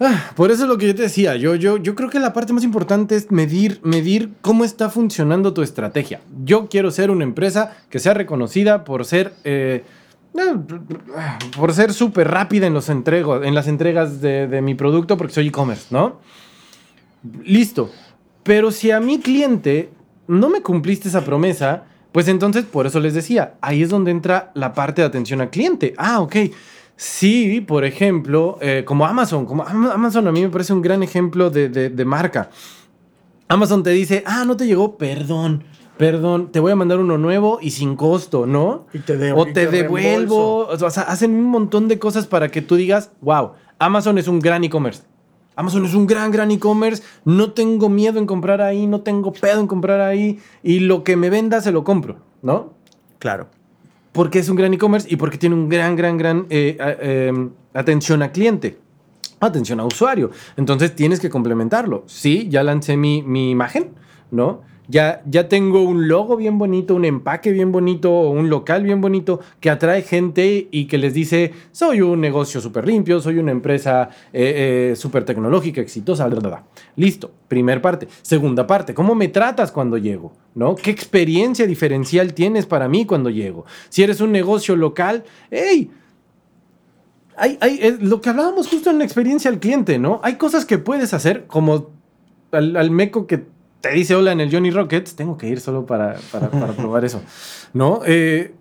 [0.00, 1.36] ah, por eso es lo que yo te decía.
[1.36, 5.52] Yo, yo, yo creo que la parte más importante es medir, medir cómo está funcionando
[5.52, 6.22] tu estrategia.
[6.42, 9.34] Yo quiero ser una empresa que sea reconocida por ser.
[9.44, 9.84] eh,
[11.56, 15.48] por ser súper rápida en, los entrego, en las entregas de, mi producto porque soy
[15.48, 16.18] e-commerce, ¿no?
[17.44, 17.90] Listo.
[18.42, 19.90] Pero si a mi cliente
[20.26, 24.50] no me cumpliste esa promesa, pues entonces, por eso les decía, ahí es donde entra
[24.54, 25.94] la parte de atención al cliente.
[25.96, 26.36] Ah, ok.
[26.96, 31.02] Sí, por ejemplo, eh, como Amazon, como Am- Amazon a mí me parece un gran
[31.02, 32.50] ejemplo de- de marca.
[33.48, 35.64] Amazon te dice, ah, no te llegó, perdón,
[35.96, 38.86] perdón, te voy a mandar uno nuevo y sin costo, ¿no?
[38.92, 40.66] Y te de- o y te, te devuelvo.
[40.68, 44.40] O sea, hacen un montón de cosas para que tú digas, wow, Amazon es un
[44.40, 45.02] gran e-commerce.
[45.56, 47.02] Amazon es un gran, gran e-commerce.
[47.24, 50.40] No tengo miedo en comprar ahí, no tengo pedo en comprar ahí.
[50.64, 52.72] Y lo que me venda se lo compro, ¿no?
[53.20, 53.46] Claro.
[54.10, 58.22] Porque es un gran e-commerce y porque tiene un gran, gran, gran eh, eh, atención
[58.22, 58.78] a cliente.
[59.40, 60.30] Atención a usuario.
[60.56, 62.02] Entonces tienes que complementarlo.
[62.06, 63.90] Sí, ya lancé mi, mi imagen,
[64.32, 64.62] ¿no?
[64.86, 69.40] Ya, ya tengo un logo bien bonito, un empaque bien bonito, un local bien bonito
[69.58, 74.10] que atrae gente y que les dice, soy un negocio súper limpio, soy una empresa
[74.30, 76.28] eh, eh, súper tecnológica, exitosa.
[76.96, 78.08] Listo, primer parte.
[78.20, 80.34] Segunda parte, ¿cómo me tratas cuando llego?
[80.54, 80.74] ¿No?
[80.74, 83.64] ¿Qué experiencia diferencial tienes para mí cuando llego?
[83.88, 85.90] Si eres un negocio local, hey,
[87.38, 90.20] hay, hay- lo que hablábamos justo en la experiencia al cliente, ¿no?
[90.22, 91.88] Hay cosas que puedes hacer, como
[92.52, 93.53] al meco que
[93.84, 97.04] te dice hola en el Johnny Rockets, tengo que ir solo para, para, para probar
[97.04, 97.22] eso,
[97.74, 98.00] ¿no?
[98.06, 98.54] Eh,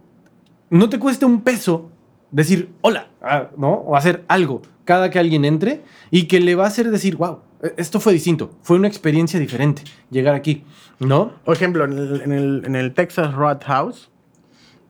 [0.70, 1.90] no te cuesta un peso
[2.30, 3.72] decir hola, ah, ¿no?
[3.72, 5.82] O hacer algo cada que alguien entre
[6.12, 7.40] y que le va a hacer decir, wow,
[7.78, 10.66] esto fue distinto, fue una experiencia diferente llegar aquí,
[11.00, 11.32] ¿no?
[11.46, 14.12] Por ejemplo, en el, en el, en el Texas Roadhouse,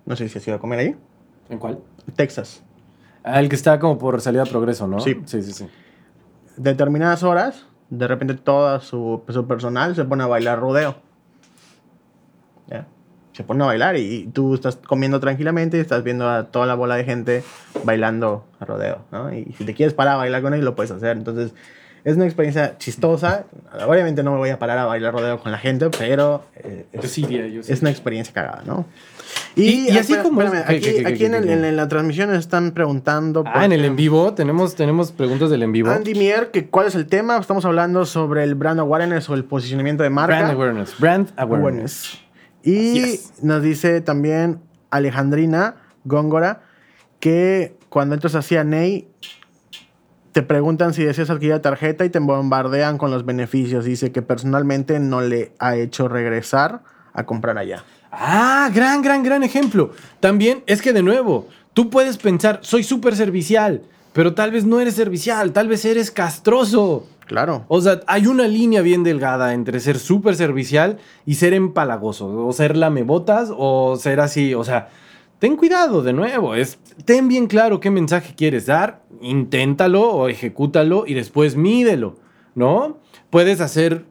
[0.08, 0.96] no sé si has ido a comer ahí,
[1.50, 1.80] ¿En cuál?
[2.16, 2.64] Texas,
[3.24, 5.00] Ah, el que está como por salida a progreso, ¿no?
[5.00, 5.16] Sí.
[5.26, 5.54] sí, sí.
[5.54, 5.68] sí.
[6.58, 10.96] determinadas horas, de repente todo su, su personal se pone a bailar rodeo.
[12.68, 12.88] ¿Ya?
[13.34, 16.76] Se pone a bailar y tú estás comiendo tranquilamente y estás viendo a toda la
[16.76, 17.44] bola de gente
[17.84, 19.34] bailando a rodeo, ¿no?
[19.34, 21.18] Y si te quieres parar a bailar con ellos, lo puedes hacer.
[21.18, 21.54] Entonces,
[22.04, 23.46] es una experiencia chistosa.
[23.88, 27.12] Obviamente no me voy a parar a bailar rodeo con la gente, pero eh, es,
[27.12, 27.72] sí yo sí.
[27.72, 28.86] es una experiencia cagada, ¿no?
[29.56, 31.88] Y- y así como es- espérame, ¿qué, aquí, qué, qué, aquí qué, en, el- la
[31.88, 33.44] transmisión están preguntando...
[33.46, 35.92] Ah, en el en vivo tenemos, tenemos preguntas del en vivo.
[35.92, 37.38] Andy Mier, que ¿cuál es el tema?
[37.38, 40.38] Estamos hablando sobre el brand awareness o el posicionamiento de marca.
[40.38, 41.00] Brand awareness.
[41.00, 42.20] Brand awareness.
[42.66, 43.20] Awareness.
[43.42, 46.62] Y nos dice también Alejandrina Góngora
[47.20, 49.08] que cuando entras así a Ney
[50.32, 53.86] te preguntan si deseas adquirir la tarjeta y te bombardean con los beneficios.
[53.86, 56.82] Dice que personalmente no le ha hecho regresar
[57.14, 57.84] a comprar allá.
[58.16, 59.90] Ah, gran, gran, gran ejemplo.
[60.20, 63.82] También es que de nuevo, tú puedes pensar, soy súper servicial,
[64.14, 67.08] pero tal vez no eres servicial, tal vez eres castroso.
[67.26, 67.66] Claro.
[67.70, 72.54] O sea, hay una línea bien delgada entre ser súper servicial y ser empalagoso, o
[72.54, 74.90] ser lamebotas, o ser así, o sea,
[75.40, 76.54] ten cuidado de nuevo.
[76.54, 82.18] Es, ten bien claro qué mensaje quieres dar, inténtalo o ejecútalo y después mídelo,
[82.54, 83.00] ¿no?
[83.32, 84.06] Puedes hacer...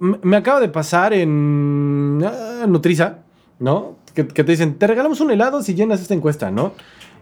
[0.00, 3.23] Me acaba de pasar en ah, Nutriza,
[3.58, 3.96] ¿no?
[4.14, 6.72] Que, que te dicen, te regalamos un helado si llenas esta encuesta, ¿no?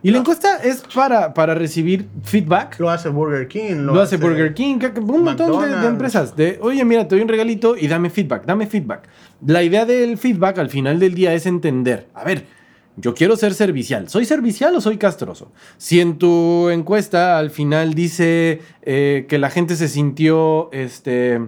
[0.04, 2.80] Y la encuesta es para, para recibir feedback.
[2.80, 3.76] Lo hace Burger King.
[3.84, 6.34] Lo, hace Burger King, un montón de- empresas.
[6.34, 9.08] De, oye, mira, te doy un regalito y dame feedback, dame feedback.
[9.46, 12.46] La idea del feedback al final del día es entender, a ver,
[12.96, 14.08] yo quiero ser servicial.
[14.08, 15.52] ¿Soy servicial o soy castroso?
[15.78, 21.40] Si en tu encuesta al final dice eh, que la gente se sintió, este,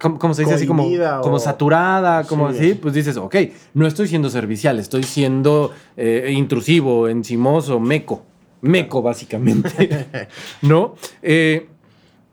[0.00, 0.66] ¿cómo, cómo se dice así?
[0.66, 0.88] Como,
[1.22, 2.58] como saturada, como Sí.
[2.58, 3.34] así, pues dices, ok,
[3.74, 8.22] no estoy siendo servicial, estoy siendo eh, intrusivo, encimoso, meco.
[8.60, 10.06] Meco, básicamente.
[10.62, 10.94] ¿No?
[11.22, 11.68] Eh,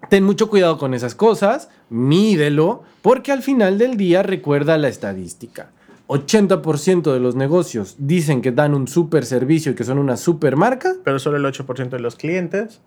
[0.10, 5.70] ten mucho cuidado con esas cosas, mídelo, porque al final del día recuerda la estadística.
[6.08, 10.56] 80% de los negocios dicen que dan un super servicio y que son una super
[10.56, 10.94] marca.
[11.04, 12.80] Pero solo el 8% de los clientes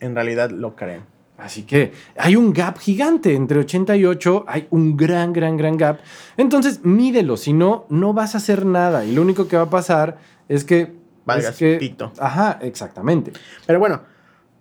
[0.00, 1.02] en realidad lo creen.
[1.38, 5.98] Así que hay un gap gigante entre 88, hay un gran, gran, gran gap.
[6.36, 9.04] Entonces, mídelo, si no, no vas a hacer nada.
[9.04, 10.18] Y lo único que va a pasar
[10.48, 10.94] es que...
[11.26, 12.12] Valgas es que pito.
[12.18, 13.32] Ajá, exactamente.
[13.66, 14.02] Pero bueno,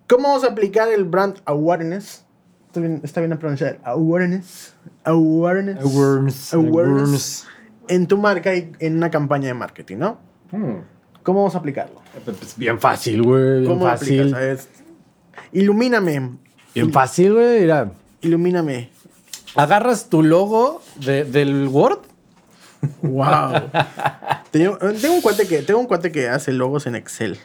[0.07, 2.25] ¿cómo vamos a aplicar el brand awareness?
[2.67, 3.79] ¿Está bien, está bien pronunciar?
[3.83, 4.75] Awareness.
[5.05, 5.81] Awareness.
[5.81, 6.53] Awareness.
[6.53, 7.47] Awareness.
[7.88, 10.17] En tu marca y en una campaña de marketing, ¿no?
[10.51, 10.79] Hmm.
[11.23, 12.01] ¿Cómo vamos a aplicarlo?
[12.25, 13.59] Pues bien fácil, güey.
[13.61, 14.33] Bien ¿Cómo lo fácil.
[14.33, 14.67] aplicas?
[15.53, 16.44] Ilumíname.
[16.75, 17.61] Bien fácil, güey.
[17.61, 18.89] Mira, Ilumíname.
[19.55, 21.99] agarras tu logo de- del Word.
[23.01, 23.53] Wow.
[24.51, 27.38] tengo, tengo un cuate que tengo un cuate que hace logos en Excel.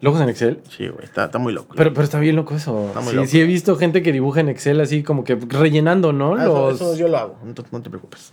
[0.00, 0.60] Logos en Excel.
[0.74, 1.74] Sí, güey, está, está muy loco.
[1.76, 2.86] Pero, pero está bien loco eso.
[2.88, 3.28] Está muy sí, loco.
[3.28, 6.34] sí he visto gente que dibuja en Excel así como que rellenando, ¿no?
[6.36, 6.74] Ah, eso, Los...
[6.76, 8.32] eso yo lo hago, no te, no te preocupes.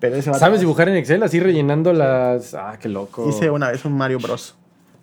[0.00, 2.54] Pero ese vato- ¿Sabes dibujar en Excel así rellenando las...
[2.54, 3.28] Ah, qué loco.
[3.28, 4.54] Hice una vez un Mario Bros.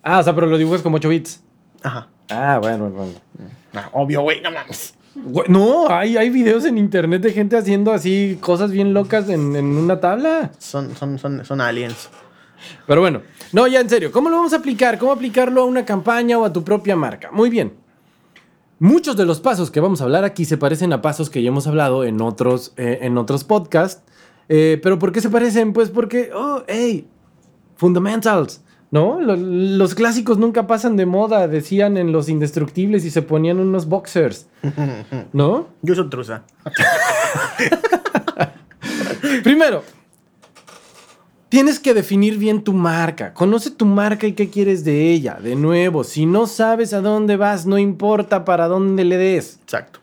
[0.04, 1.42] Ah, o sea, pero lo dibujas como 8 bits.
[1.84, 2.10] Ajá.
[2.30, 3.14] Ah, bueno, bueno.
[3.94, 4.94] Obvio, güey, no mames.
[5.48, 9.66] No, hay, hay videos en internet de gente haciendo así cosas bien locas en, en
[9.66, 10.52] una tabla.
[10.58, 12.10] Son, son, son, son aliens.
[12.88, 14.98] Pero bueno, no, ya en serio, ¿cómo lo vamos a aplicar?
[14.98, 17.30] ¿Cómo aplicarlo a una campaña o a tu propia marca?
[17.32, 17.74] Muy bien.
[18.80, 21.50] Muchos de los pasos que vamos a hablar aquí se parecen a pasos que ya
[21.50, 24.04] hemos hablado en otros, eh, en otros podcasts.
[24.50, 25.74] Eh, ¿Pero por qué se parecen?
[25.74, 27.08] Pues porque, oh, hey,
[27.76, 29.20] fundamentals, ¿no?
[29.20, 33.88] Lo- Los, clásicos nunca pasan de moda, decían en Los Indestructibles y se ponían unos
[33.88, 34.48] boxers,
[35.34, 35.68] ¿no?
[35.82, 36.44] Yo soy truza.
[39.44, 39.84] Primero,
[41.50, 43.34] tienes que definir bien tu marca.
[43.34, 45.38] Conoce tu marca y qué quieres de ella.
[45.42, 49.60] De nuevo, si no sabes a dónde vas, no importa para dónde le des.
[49.64, 50.00] Exacto.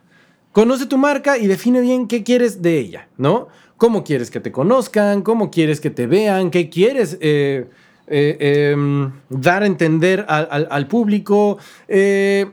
[0.52, 3.48] Conoce tu marca y define bien qué quieres de ella, ¿no?
[3.76, 5.22] ¿Cómo quieres que te conozcan?
[5.22, 6.50] ¿Cómo quieres que te vean?
[6.50, 7.68] ¿Qué quieres eh,
[8.10, 11.58] eh, em, dar a entender al, público?
[11.86, 12.46] Eh,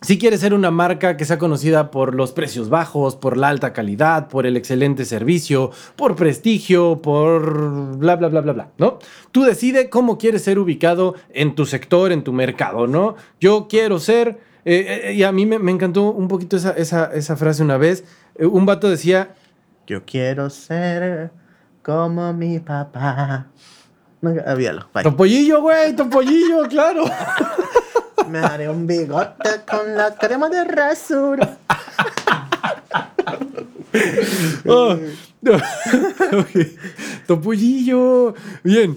[0.00, 3.72] si quieres ser una marca que sea conocida por los precios bajos, por la alta
[3.72, 8.98] calidad, por el excelente servicio, por prestigio, por bla, bla, bla, bla, bla, ¿no?
[9.30, 13.14] Tú decide cómo quieres ser ubicado en tu sector, en tu mercado, ¿no?
[13.40, 18.04] Yo quiero ser, eh, y a mí me, encantó un poquito esa, frase una vez,
[18.40, 19.34] un vato decía,
[19.86, 21.30] Yo quiero ser
[21.82, 23.46] como mi papá.
[24.22, 24.88] No, olvídalo.
[24.94, 25.02] Bye.
[25.02, 27.04] Topollillo, güey, Topollillo, claro.
[28.30, 31.58] Me haré un bigote con la crema de rasura.
[34.66, 34.96] Oh,
[35.42, 35.52] no.
[36.38, 36.66] Ok.
[37.26, 38.96] Topollillo, bien.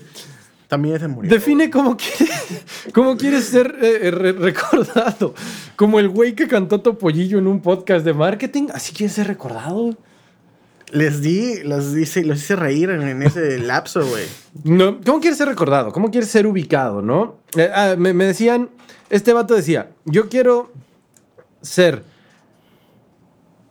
[0.68, 1.30] También se murió.
[1.30, 5.34] Define cómo quieres, cómo quieres ser eh, re- recordado.
[5.76, 8.68] Como el güey que cantó Topollillo en un podcast de marketing.
[8.74, 9.96] Así quieres ser recordado.
[10.96, 14.24] Les di, los hice, los hice reír en, en ese lapso, güey.
[14.64, 15.92] No, ¿Cómo quieres ser recordado?
[15.92, 17.36] ¿Cómo quieres ser ubicado, no?
[17.58, 18.70] Eh, ah, me, me decían,
[19.10, 20.72] este vato decía, yo quiero
[21.62, 22.04] ser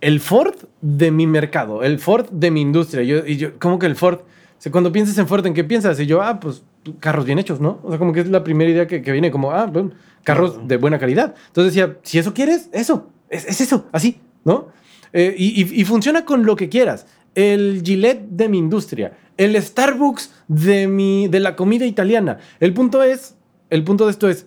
[0.02, 3.02] el Ford de mi mercado, el Ford de mi industria.
[3.04, 4.18] Yo, y yo, ¿cómo que el Ford?
[4.18, 5.98] O sea, cuando piensas en Ford, ¿en qué piensas?
[5.98, 6.62] Y yo, ah, pues
[7.00, 7.80] carros bien hechos, ¿no?
[7.82, 9.92] O sea, como que es la primera idea que, que viene, como, ah, bueno,
[10.24, 11.34] carros de buena calidad.
[11.46, 14.68] Entonces decía, si eso quieres, eso, es, es eso, así, ¿no?
[15.14, 17.06] Eh, y, y- y funciona con lo que quieras.
[17.34, 22.38] El Gillette de mi industria, el Starbucks de, mi, de la comida italiana.
[22.60, 23.36] El punto es,
[23.70, 24.46] el punto de esto es,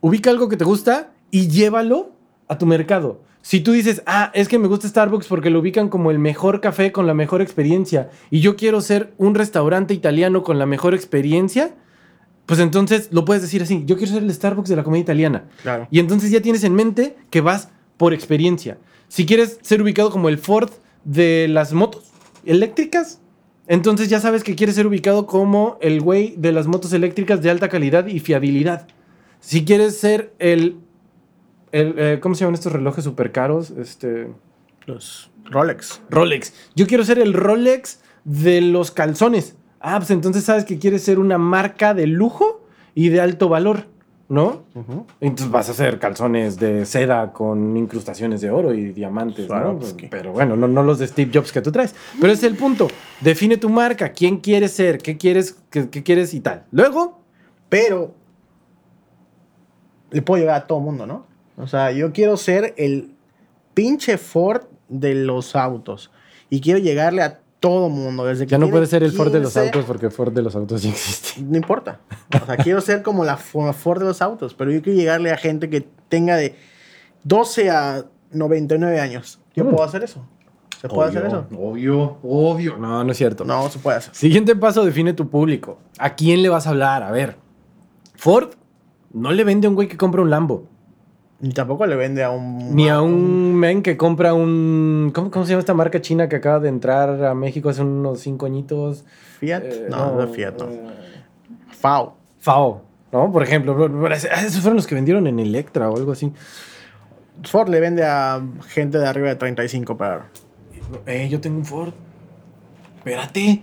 [0.00, 2.12] ubica algo que te gusta y llévalo
[2.48, 3.22] a tu mercado.
[3.42, 6.60] Si tú dices, ah, es que me gusta Starbucks porque lo ubican como el mejor
[6.60, 10.94] café con la mejor experiencia y yo quiero ser un restaurante italiano con la mejor
[10.94, 11.74] experiencia,
[12.44, 15.44] pues entonces lo puedes decir así, yo quiero ser el Starbucks de la comida italiana.
[15.62, 15.86] Claro.
[15.90, 18.78] Y entonces ya tienes en mente que vas por experiencia.
[19.16, 20.68] Si quieres ser ubicado como el Ford
[21.04, 22.12] de las motos
[22.44, 23.22] eléctricas,
[23.66, 27.48] Entonces ya sabes que quieres ser ubicado como el güey de las motos eléctricas de
[27.48, 28.86] alta calidad y fiabilidad.
[29.40, 30.76] Si quieres ser el...
[31.72, 33.70] el eh, ¿Cómo se llaman estos relojes súper caros?
[33.70, 34.28] Este...
[34.84, 36.02] Los Rolex.
[36.10, 36.52] Rolex.
[36.74, 39.56] Yo quiero ser el Rolex de los calzones.
[39.80, 43.86] Ah, pues entonces sabes que quieres ser una marca de lujo y de alto valor,
[44.28, 44.64] ¿no?
[44.74, 45.06] Ujú.
[45.20, 49.78] Entonces vas a hacer calzones de seda con incrustaciones de oro y diamantes, Claro, ¿no?
[49.78, 49.94] pues.
[50.10, 51.94] Pero bueno, no, no los de Steve Jobs que tú traes.
[52.20, 52.88] Pero ese es el punto.
[53.20, 56.64] Define tu marca, quién quieres ser, qué quieres, qué, qué quieres y tal.
[56.72, 57.20] Luego,
[57.68, 58.14] Pero
[60.10, 61.26] le puedo llegar a todo mundo, ¿no?
[61.56, 63.14] O sea, yo quiero ser el
[63.74, 66.10] pinche Ford de los autos.
[66.48, 68.24] Y quiero llegarle a todo mundo.
[68.24, 70.42] Desde que ya no puede ser el Ford de los 15, autos porque Ford de
[70.42, 71.40] los autos ya existe.
[71.44, 72.00] No importa.
[72.42, 74.54] O sea, quiero ser como la Fo- Ford de los autos.
[74.54, 76.54] Pero yo quiero llegarle a gente que tenga de
[77.24, 79.40] 12 a 99 años.
[79.54, 79.70] Yo Mm.
[79.70, 80.24] puedo hacer eso.
[80.80, 81.46] ¿Se puede hacer eso?
[81.58, 82.76] Obvio, obvio.
[82.76, 83.44] No, no es cierto.
[83.44, 84.14] No se puede hacer.
[84.14, 85.78] Siguiente paso, define tu público.
[85.98, 87.02] ¿A quién le vas a hablar?
[87.02, 87.36] A ver,
[88.14, 88.50] Ford
[89.12, 90.68] no le vende a un güey que compra un Lambo.
[91.38, 92.74] Ni tampoco le vende a un...
[92.74, 95.10] Ni a un men que compra un...
[95.14, 98.20] ¿Cómo, cómo se llama esta marca china que acaba de entrar a México hace unos
[98.20, 99.04] cinco añitos?
[99.38, 99.62] Fiat.
[99.64, 100.64] Eh, no, no, es Fiat, no.
[100.70, 100.80] eh,
[101.78, 102.16] FAO.
[102.38, 103.30] Fao, ¿no?
[103.30, 103.76] Por ejemplo.
[104.12, 106.32] Esos fueron los que vendieron en Electra o algo así.
[107.44, 110.28] Ford le vende a gente de arriba de 35 para...
[111.04, 111.92] Eh, yo tengo un Ford.
[113.06, 113.62] Espérate.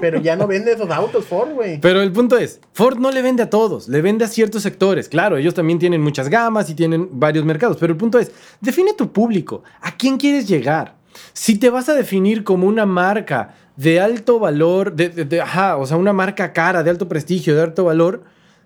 [0.00, 1.80] Pero ya no vende esos autos Ford, güey.
[1.80, 5.08] Pero el punto es, Ford no le vende a todos, le vende a ciertos sectores.
[5.08, 8.94] Claro, ellos también tienen muchas gamas y tienen varios mercados, pero el punto es, define
[8.94, 10.96] tu público, ¿a quién quieres llegar?
[11.32, 15.76] Si te vas a definir como una marca de alto valor, de, de- de- ajá,
[15.76, 18.24] o sea, una marca cara, de alto prestigio, de alto valor,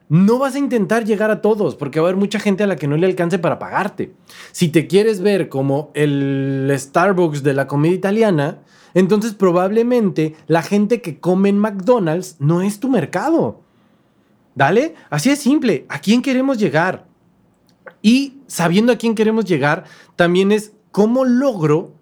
[0.08, 2.76] no vas a intentar llegar a todos, porque va a haber mucha gente a la
[2.76, 4.12] que no le alcance para pagarte.
[4.52, 8.58] Si te quieres ver como el Starbucks de la comida italiana,
[8.94, 13.60] entonces probablemente la gente que come en McDonald's no es tu mercado.
[14.54, 14.94] ¿Dale?
[15.10, 15.86] Así es simple.
[15.88, 17.06] ¿A quién queremos llegar?
[18.02, 19.84] Y sabiendo a quién queremos llegar,
[20.16, 21.92] también es cómo logro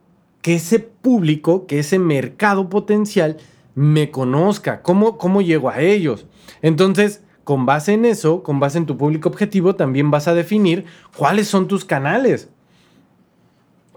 [0.42, 3.36] que ese público, que ese mercado potencial
[3.74, 6.26] me conozca, cómo, cómo llego a ellos.
[6.62, 10.84] Entonces, con base en eso, con base en tu público objetivo, también vas a definir
[11.16, 12.50] cuáles son tus canales.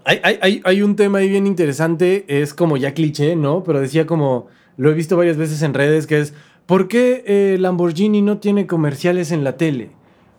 [0.04, 3.62] Hay, un tema ahí bien interesante, es como ya cliché, ¿no?
[3.62, 6.34] Pero decía como, lo he visto varias veces en redes, que es,
[6.66, 9.90] ¿por qué eh, Lamborghini no tiene comerciales en la tele?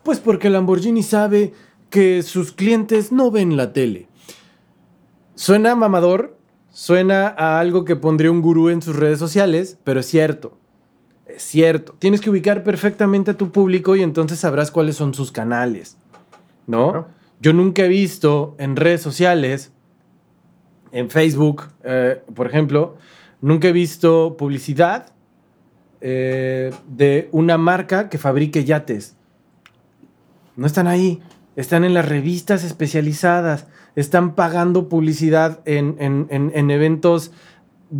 [0.04, 1.54] Pues porque Lamborghini sabe
[1.90, 4.08] que sus clientes no ven la tele.
[5.36, 6.38] Suena mamador,
[6.72, 10.58] suena a algo que pondría un gurú en sus redes sociales, pero es cierto.
[11.26, 11.96] Es cierto.
[12.00, 15.98] Tienes que ubicar perfectamente a tu público y entonces sabrás cuáles son sus canales.
[16.68, 17.08] ¿no?
[17.44, 19.74] Yo nunca he visto en redes sociales,
[20.94, 22.96] en Facebook, eh, por ejemplo,
[23.42, 25.08] nunca he visto publicidad
[26.00, 29.18] eh, de una marca que fabrique yates.
[30.56, 31.22] No están ahí.
[31.58, 33.68] Están en las revistas especializadas.
[33.98, 37.32] Están pagando publicidad en, en- en- en eventos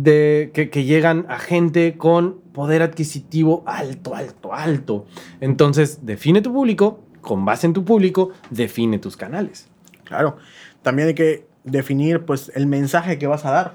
[0.02, 5.04] que llegan a gente con poder adquisitivo alto, alto, alto.
[5.40, 7.03] Entonces, define tu público.
[7.24, 9.68] Con base en tu público, define tus canales.
[10.04, 10.36] Claro.
[10.82, 13.74] También hay que definir, pues, el mensaje que vas a dar,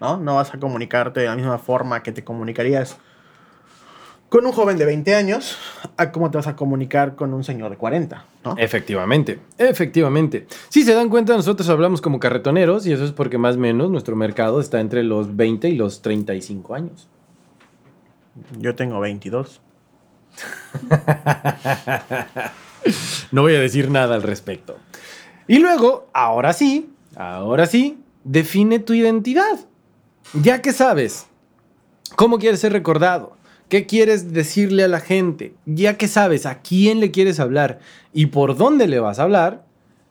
[0.00, 0.16] ¿no?
[0.16, 2.96] No vas a comunicarte de la misma forma que te comunicarías
[4.28, 5.56] con un joven de 20 años
[5.96, 8.54] a cómo te vas a comunicar con un señor de 40, ¿no?
[8.58, 10.46] Efectivamente, efectivamente.
[10.68, 13.90] Si se dan cuenta, nosotros hablamos como carretoneros y eso es porque más o menos
[13.90, 17.08] nuestro mercado está entre los 20 y los 35 años.
[18.58, 19.60] Yo tengo 22.
[23.32, 24.76] No voy a decir nada al respecto.
[25.48, 29.58] Y luego, ahora sí, ahora sí, define tu identidad.
[30.42, 31.26] Ya que sabes
[32.16, 33.36] cómo quieres ser recordado,
[33.68, 37.78] qué quieres decirle a la gente, ya que sabes a quién le quieres hablar
[38.12, 39.64] y por dónde le vas a hablar,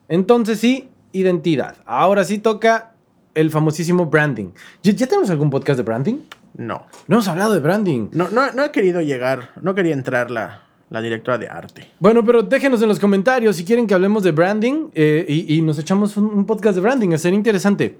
[0.08, 1.76] entonces sí, identidad.
[1.84, 2.92] Ahora sí toca
[3.34, 4.52] el famosísimo branding.
[4.82, 6.16] ¿Ya, ya tenemos algún podcast de branding?
[6.56, 6.86] No.
[7.06, 8.08] No hemos hablado de branding.
[8.12, 11.90] No, no, no he querido llegar, no quería entrar la, la directora de arte.
[11.98, 15.62] Bueno, pero déjenos en los comentarios si quieren que hablemos de branding eh, y, y
[15.62, 17.16] nos echamos un, un podcast de branding.
[17.18, 17.98] Sería interesante.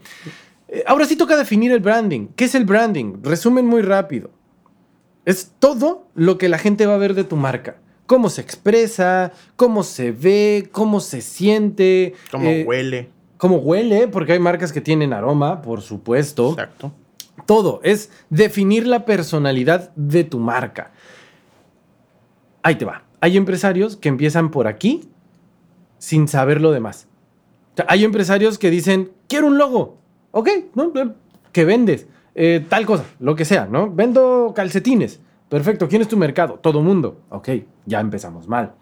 [0.69, 2.29] Eh, ahora sí toca definir el branding.
[2.37, 3.23] ¿Qué es el branding?
[3.23, 4.31] Resumen muy rápido.
[5.25, 7.77] Es todo lo que la gente va a ver de tu marca.
[8.07, 12.15] Cómo se expresa, cómo se ve, cómo se siente.
[12.31, 13.09] Cómo eh, huele.
[13.37, 16.51] Cómo huele, porque hay marcas que tienen aroma, por supuesto.
[16.51, 16.93] Exacto.
[17.45, 20.93] Todo es definir la personalidad de tu marca.
[22.67, 23.03] Ahí te va.
[23.21, 25.09] Hay empresarios que empiezan por aquí
[25.99, 27.07] sin saber lo demás.
[27.75, 29.99] O sea, hay empresarios que dicen, quiero un logo.
[30.33, 30.93] Ok, ¿no?
[31.53, 32.09] ¿qué vendes?
[32.35, 33.89] eh, tal cosa, lo que sea, ¿no?
[33.91, 35.21] Vendo calcetines.
[35.49, 36.55] Perfecto, ¿quién es tu mercado?
[36.61, 37.21] Todo mundo.
[37.31, 37.51] Ok,
[37.87, 38.73] ya empezamos mal.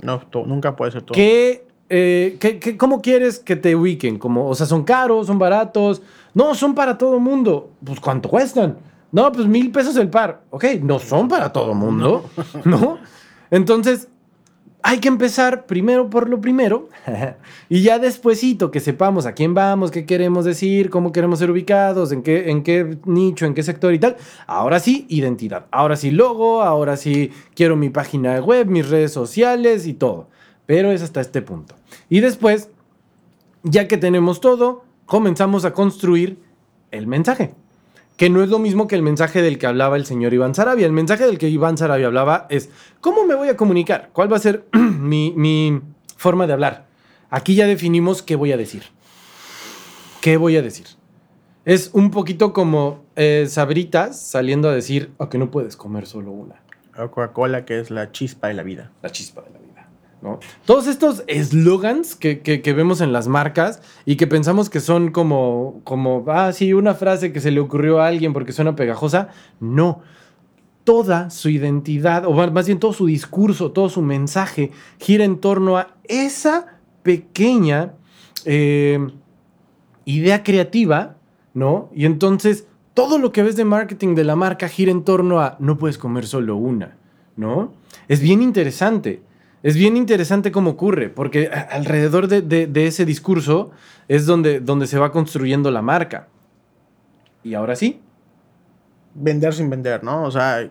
[0.00, 1.14] No, nunca puede ser todo.
[1.16, 4.16] ¿Qué, eh, qué- qué- cómo quieres que te ubiquen?
[4.16, 5.26] Como, o sea, ¿son caros?
[5.26, 6.02] ¿Son baratos?
[6.34, 7.70] No, son para todo mundo.
[7.84, 8.78] Pues, ¿cuánto cuestan?
[9.10, 10.42] No, pues mil pesos el par.
[10.50, 12.30] Ok, no son para todo mundo,
[12.64, 12.98] ¿no?
[13.54, 14.08] Entonces,
[14.82, 16.88] hay que empezar primero por lo primero
[17.68, 22.10] y ya despuesito que sepamos a quién vamos, qué queremos decir, cómo queremos ser ubicados,
[22.10, 24.16] en qué, en qué nicho, en qué sector y tal.
[24.48, 25.66] Ahora sí, identidad.
[25.70, 26.62] Ahora sí, logo.
[26.62, 30.26] Ahora sí, quiero mi página web, mis redes sociales y todo.
[30.66, 31.76] Pero es hasta este punto.
[32.08, 32.70] Y después,
[33.62, 36.40] ya que tenemos todo, comenzamos a construir
[36.90, 37.54] el mensaje.
[38.16, 40.86] Que no es lo mismo que el mensaje del que hablaba el señor Iván Sarabia.
[40.86, 44.10] El mensaje del que Iván Sarabia hablaba es, ¿cómo me voy a comunicar?
[44.12, 45.80] ¿Cuál va a ser mi, mi
[46.16, 46.86] forma de hablar?
[47.30, 48.84] Aquí ya definimos qué voy a decir.
[50.20, 50.86] ¿Qué voy a decir?
[51.64, 56.30] Es un poquito como eh, Sabritas saliendo a decir, "Ah, que no puedes comer solo
[56.30, 56.54] una
[56.94, 58.92] Coca-Cola, que es la chispa de la vida.
[59.02, 59.63] la chispa de la vida.
[60.64, 65.80] Todos estos eslogans que, que- vemos en las marcas y que pensamos que son como,
[65.84, 69.28] como, ah, sí, una frase que se le ocurrió a alguien porque suena pegajosa.
[69.60, 70.00] No.
[70.84, 75.38] Toda su identidad, o más más bien todo su discurso, todo su mensaje gira en
[75.38, 77.92] torno a esa pequeña
[78.44, 78.98] eh,
[80.04, 81.16] idea creativa,
[81.54, 81.88] ¿no?
[81.94, 85.56] Y entonces todo lo que ves de marketing de la marca gira en torno a
[85.58, 86.96] no puedes comer solo una,
[87.36, 87.72] ¿no?
[88.08, 89.22] Es bien interesante.
[89.64, 93.70] Es bien interesante cómo ocurre, porque alrededor de, ese discurso
[94.08, 96.28] es donde, donde se va construyendo la marca.
[97.42, 98.02] Y ahora sí,
[99.14, 100.24] Vender sin vender, ¿no?
[100.24, 100.68] O sea,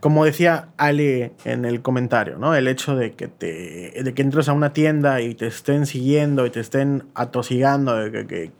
[0.00, 2.54] como decía Ale en el comentario, ¿no?
[2.54, 6.46] El hecho de que te de que entres a una tienda y te estén siguiendo
[6.46, 8.52] y te estén atosigando de que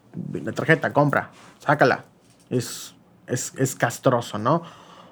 [0.42, 2.04] la tarjeta compra, sácala.
[2.50, 2.94] Es,
[3.26, 4.62] es, es castroso, ¿no?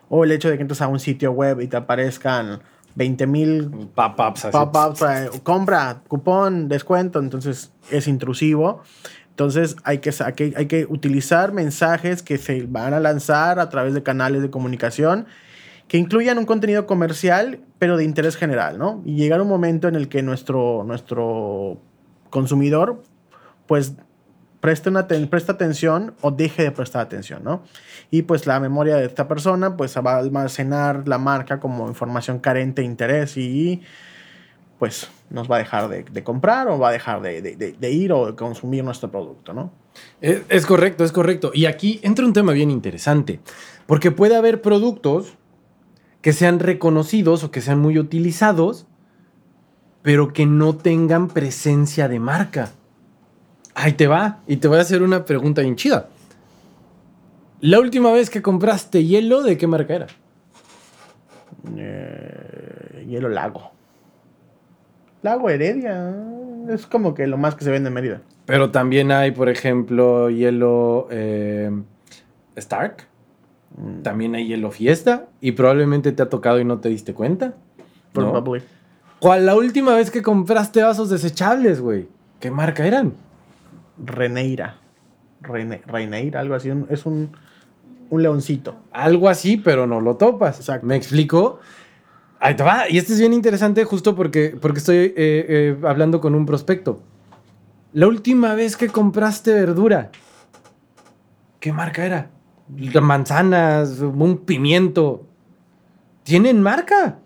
[0.08, 2.60] O el hecho de que entres a un sitio web y te aparezcan
[2.96, 8.82] 20 mil pop-ups pop-ups, eh, compra, cupón, descuento, entonces es intrusivo.
[9.30, 13.58] Entonces hay que, sa- hay que, hay que utilizar mensajes que se van a lanzar
[13.60, 15.26] a través de canales de comunicación
[15.88, 19.02] que incluyan un contenido comercial, pero de interés general, ¿no?
[19.04, 21.78] Y llegar un momento en el que nuestro, nuestro
[22.30, 23.02] consumidor,
[23.68, 23.92] pues,
[24.66, 27.62] preste una presta atención o deje de prestar atención, ¿no?
[28.10, 32.40] Y pues la memoria de esta persona, pues, va a almacenar la marca como información
[32.40, 33.80] carente de interés y
[34.80, 38.34] pues nos va a dejar de, comprar o va a dejar de, ir o de
[38.34, 39.70] consumir nuestro producto, ¿no?
[40.20, 41.52] Es, es correcto, es correcto.
[41.54, 43.38] Y aquí entra un tema bien interesante,
[43.86, 45.34] porque puede haber productos
[46.22, 48.88] que sean reconocidos o que sean muy utilizados,
[50.02, 52.72] pero que no tengan presencia de marca.
[53.78, 56.08] Ahí te va, y te voy a hacer una pregunta bien chida.
[57.60, 60.06] La última vez que compraste hielo, ¿de qué marca era?
[61.76, 63.70] Eh, hielo Lago.
[65.20, 66.14] Lago Heredia.
[66.70, 68.22] Es como que lo más que se vende en Mérida.
[68.46, 71.70] Pero también hay, por ejemplo, hielo eh,
[72.56, 73.06] Stark.
[73.76, 75.26] Mm, También hay hielo Fiesta.
[75.42, 77.48] Y probablemente te ha tocado y no te diste cuenta.
[78.14, 78.32] ¿no?
[78.32, 78.62] Probably.
[79.18, 82.08] ¿Cuál la última vez que compraste vasos desechables, güey?
[82.40, 83.25] ¿Qué marca eran?
[84.04, 84.76] Reneira.
[85.42, 86.70] Rene- Reineira, algo así.
[86.70, 87.30] un- es un,
[88.10, 88.76] un leoncito.
[88.92, 90.58] Algo así, pero no lo topas.
[90.58, 90.86] Exacto.
[90.86, 91.60] ¿Me explico?
[92.40, 92.88] Ahí te va.
[92.88, 97.00] Y este es bien interesante justo porque, porque estoy eh, eh, hablando con un prospecto.
[97.92, 100.10] La última vez que compraste verdura,
[101.60, 102.30] ¿qué marca era?
[103.00, 105.24] Manzanas, un pimiento.
[106.24, 107.20] ¿Tienen marca?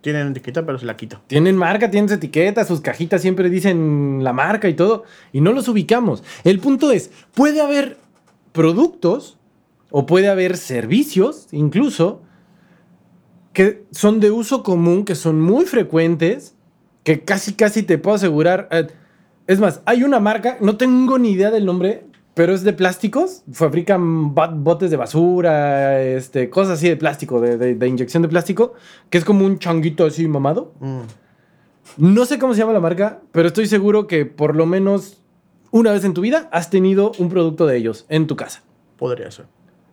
[0.00, 1.20] Tienen etiqueta, pero se la quito.
[1.26, 5.52] Tienen marca, tienen sus etiquetas, sus cajitas siempre dicen la marca y todo, y no
[5.52, 6.22] los ubicamos.
[6.44, 7.98] El punto es, puede haber
[8.52, 9.38] productos
[9.90, 12.22] o puede haber servicios incluso
[13.52, 16.54] que son de uso común, que son muy frecuentes,
[17.04, 18.68] que casi casi te puedo asegurar.
[18.70, 18.88] eh,
[19.46, 22.04] es más, hay una marca, no tengo ni idea del nombre,
[22.36, 27.74] pero es de plásticos, fabrican botes de basura, este, cosas así de plástico, de, de-
[27.76, 28.74] de inyección de plástico,
[29.08, 30.74] que es como un changuito así mamado.
[30.80, 31.00] Mm.
[31.96, 35.22] No sé cómo se llama la marca, pero estoy seguro que por lo menos
[35.70, 38.62] una vez en tu vida has tenido un producto de ellos en tu casa,
[38.98, 39.46] Podría ser.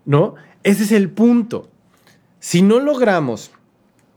[0.04, 0.36] ¿no?
[0.64, 1.70] Ese es el punto.
[2.40, 3.52] Si no logramos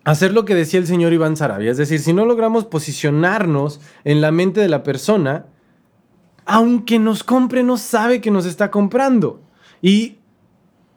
[0.02, 4.20] hacer lo que decía el señor Iván Sarabia, es decir, si no logramos posicionarnos en
[4.20, 5.46] la mente de la persona,
[6.46, 9.40] aunque nos compre, no sabe que nos está comprando.
[9.82, 10.16] Y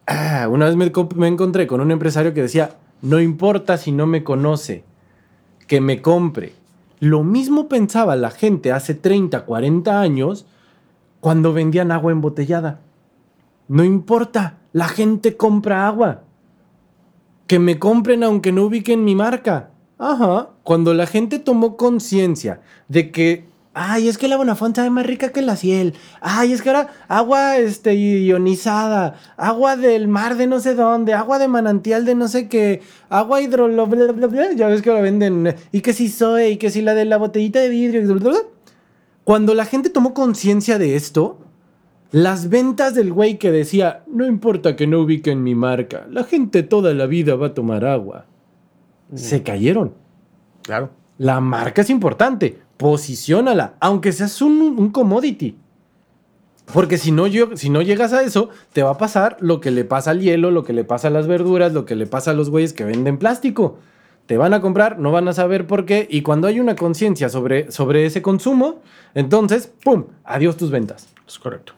[0.06, 4.06] ah, una vez me, me encontré con un empresario que decía, no importa si no
[4.06, 4.84] me conoce,
[5.66, 6.54] que me compre.
[7.00, 10.46] Lo mismo pensaba la gente hace 30, 40 años
[11.20, 12.80] cuando vendían agua embotellada.
[13.68, 16.22] No importa, la gente compra agua.
[17.46, 19.70] Que me compren aunque no ubiquen mi marca.
[19.98, 20.50] Ajá.
[20.62, 23.44] Cuando la gente tomó conciencia de que,
[23.74, 25.94] ay, es que la Bonafont sabe más rica que la Ciel.
[26.20, 31.38] Ay, es que ahora agua este, ionizada, agua del mar de no sé dónde, agua
[31.38, 33.68] de manantial de no sé qué, agua hidro...
[33.68, 35.54] bla, bla, bla, bla, ya ves que la venden.
[35.72, 38.00] Y que si soy, y que si la de la botellita de vidrio.
[39.24, 41.38] Cuando la gente tomó conciencia de esto,
[42.10, 46.64] las ventas del güey que decía, no importa que no ubiquen mi marca, la gente
[46.64, 48.26] toda la vida va a tomar agua,
[49.14, 49.94] se cayeron.
[50.62, 50.90] Claro.
[51.18, 55.54] La marca es importante, posiciónala, aunque seas un, un commodity.
[56.72, 59.84] Porque si no, si no llegas a eso, te va a pasar lo que le
[59.84, 62.34] pasa al hielo, lo que le pasa a las verduras, lo que le pasa a
[62.34, 63.76] los güeyes que venden plástico.
[64.24, 67.28] Te van a comprar, no van a saber por qué, y cuando hay una conciencia
[67.28, 68.80] sobre, sobre ese consumo,
[69.14, 70.06] entonces, ¡pum!
[70.24, 71.08] Adiós tus ventas.
[71.28, 71.74] Es correcto.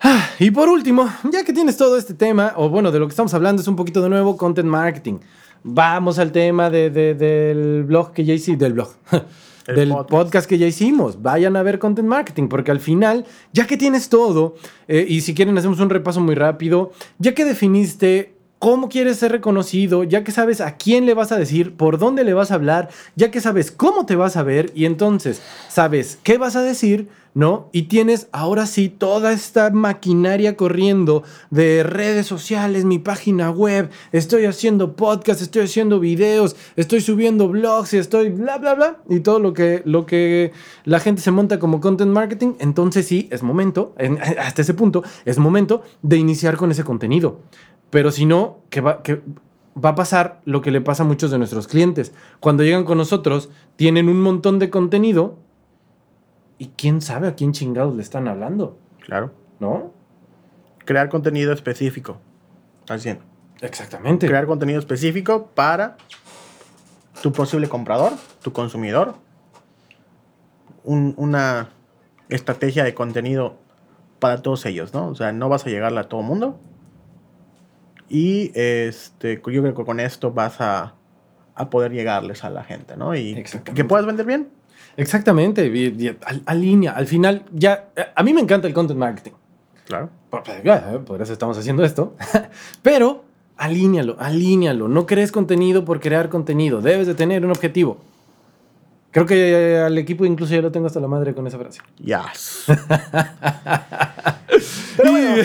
[0.00, 3.10] Ah, Y por último, ya que tienes todo este tema, o bueno, de lo que
[3.10, 5.18] estamos hablando es un poquito de nuevo content marketing.
[5.62, 8.88] Vamos al tema de- de- del blog que ya hicimos, del blog,
[9.66, 10.10] El del podcast.
[10.10, 10.48] podcast.
[10.48, 11.22] que ya hicimos.
[11.22, 14.54] Vayan a ver content marketing, porque al final, ya que tienes todo,
[14.86, 19.32] eh, y si quieren hacemos un repaso muy rápido, ya que definiste cómo quieres ser
[19.32, 22.54] reconocido, ya que sabes a quién le vas a decir, por dónde le vas a
[22.54, 26.62] hablar, ya que sabes cómo te vas a ver y entonces sabes qué vas a
[26.62, 27.68] decir, ¿no?
[27.70, 34.46] Y tienes ahora sí toda esta maquinaria corriendo de redes sociales, mi página web, estoy
[34.46, 39.52] haciendo podcast, estoy haciendo videos, estoy subiendo blogs estoy bla, bla, bla, y todo lo
[39.52, 40.52] que, lo que
[40.84, 45.04] la gente se monta como content marketing, entonces sí, es momento, en- hasta ese punto,
[45.26, 47.40] es momento de iniciar con ese contenido.
[47.90, 49.20] Pero si no, que va, que
[49.76, 52.12] va a pasar lo que le pasa a muchos de nuestros clientes.
[52.40, 55.36] Cuando llegan con nosotros, tienen un montón de contenido
[56.58, 59.32] y quién sabe a quién chingados le están hablando, Claro.
[59.60, 59.92] ¿no?
[60.84, 62.18] Crear contenido específico.
[62.88, 63.18] Al 100.
[63.60, 64.26] Exactamente.
[64.26, 65.96] Crear contenido específico para
[67.22, 69.14] tu posible comprador, tu consumidor.
[70.84, 71.70] Un- una
[72.28, 73.56] estrategia de contenido
[74.20, 75.08] para todos ellos, ¿no?
[75.08, 76.58] O sea, no vas a llegarle a todo el mundo.
[78.08, 80.94] Y este, yo creo que con esto vas a,
[81.54, 83.14] a poder llegarles a la gente, ¿no?
[83.16, 83.42] Y
[83.74, 84.48] que puedas vender bien.
[84.96, 85.66] Exactamente.
[85.66, 86.92] y- y al- alinea.
[86.92, 87.88] Al final, ya.
[88.14, 89.32] A mí me encanta el content marketing.
[89.86, 90.10] Claro.
[90.30, 92.14] Por, por- por eso estamos haciendo esto.
[92.82, 93.24] Pero
[93.56, 94.88] alíñalo, alíñalo.
[94.88, 96.80] No crees contenido por crear contenido.
[96.80, 97.98] Debes de tener un objetivo.
[99.12, 101.80] Creo que al equipo incluso ya lo tengo hasta la madre con esa frase.
[101.98, 102.64] Yes.
[104.96, 105.36] Pero bueno,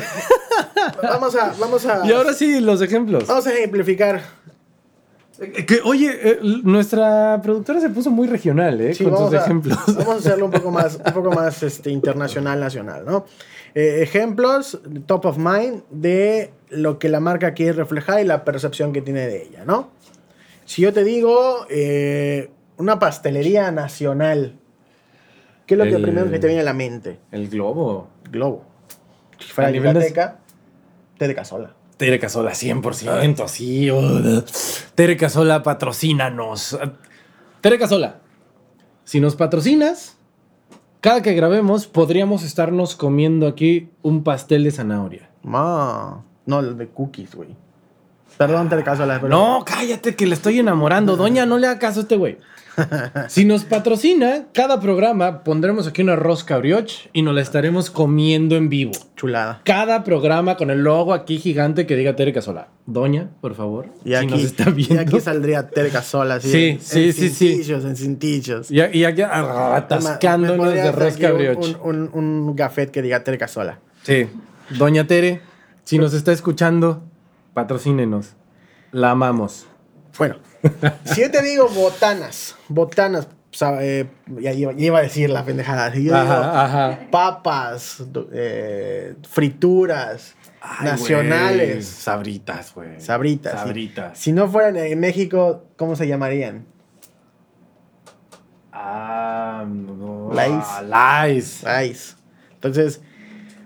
[1.04, 3.28] vamos a, vamos a, Y ahora sí, los ejemplos.
[3.28, 4.22] vamos a ejemplificar.
[5.42, 8.94] Eh, Que, oye, eh, nuestra productora se puso muy regional, ¿eh?
[8.94, 9.80] Sí, con a, ejemplos.
[9.88, 13.26] Vamos a hacerlo un poco más, un poco más este, internacional, nacional, ¿no?
[13.74, 18.92] Eh, ejemplos top of mind de lo que la marca quiere reflejar y la percepción
[18.92, 19.92] que tiene de ella, ¿no?
[20.66, 24.60] Si yo te digo eh, una pastelería nacional,
[25.66, 27.20] ¿qué es lo que primero que te viene a la mente?
[27.32, 28.10] El globo.
[28.30, 28.66] Globo.
[29.40, 31.76] Si fuera A nivel de casola.
[32.02, 33.92] Tere Casola, 100%, sí.
[33.92, 34.44] uh,
[34.96, 36.76] Tere Casola, patrocínanos.
[37.62, 38.22] Tere Casola,
[39.04, 40.18] si nos patrocinas,
[41.00, 45.30] cada que grabemos podríamos estarnos comiendo aquí un pastel de zanahoria.
[45.44, 46.24] Ma.
[46.48, 47.50] No, el de cookies, güey.
[48.36, 49.20] Perdón, té de casola.
[49.22, 51.16] pero- No, cállate que le estoy enamorando.
[51.16, 52.40] Doña, no le haga caso a este güey.
[53.30, 58.56] Si nos patrocina, cada programa pondremos aquí una rosca brioche y nos la estaremos comiendo
[58.56, 58.92] en vivo.
[59.16, 59.62] Chulada.
[59.64, 62.70] Cada programa con el logo aquí gigante que diga Tere Casola.
[62.88, 65.02] Doña, por favor, Y si aquí, nos está y viendo.
[65.02, 66.50] aquí saldría té de casola, así.
[66.52, 67.48] Sí, en- sí, en sí, sí.
[67.50, 68.72] cintillos, En cintillos.
[68.72, 71.76] Y, y aquí atascándonos de rosca brioche.
[71.84, 73.80] Un, un, un, un gafet que diga té de casola.
[74.04, 74.28] Sí.
[74.78, 75.42] Doña Tere,
[75.84, 77.04] si nos está escuchando,
[77.54, 78.34] patrocínenos.
[78.92, 79.68] La amamos.
[80.18, 80.36] Bueno,
[81.06, 84.08] si yo te digo botanas, botanas, o sea, eh,
[84.40, 85.92] ya, iba, ya iba a decir la pendejada.
[85.92, 88.04] Si yo digo Ajá, papas,
[88.34, 93.00] eh, frituras, Ay, nacionales, Sabritas, güey.
[93.02, 93.54] sabritas.
[93.60, 94.18] Sabritas.
[94.18, 96.66] Si no fueran en México, ¿cómo se llamarían?
[98.72, 100.30] Ah, no.
[100.32, 101.64] Ah, Lays.
[101.64, 102.18] Lays.
[102.54, 103.02] Entonces,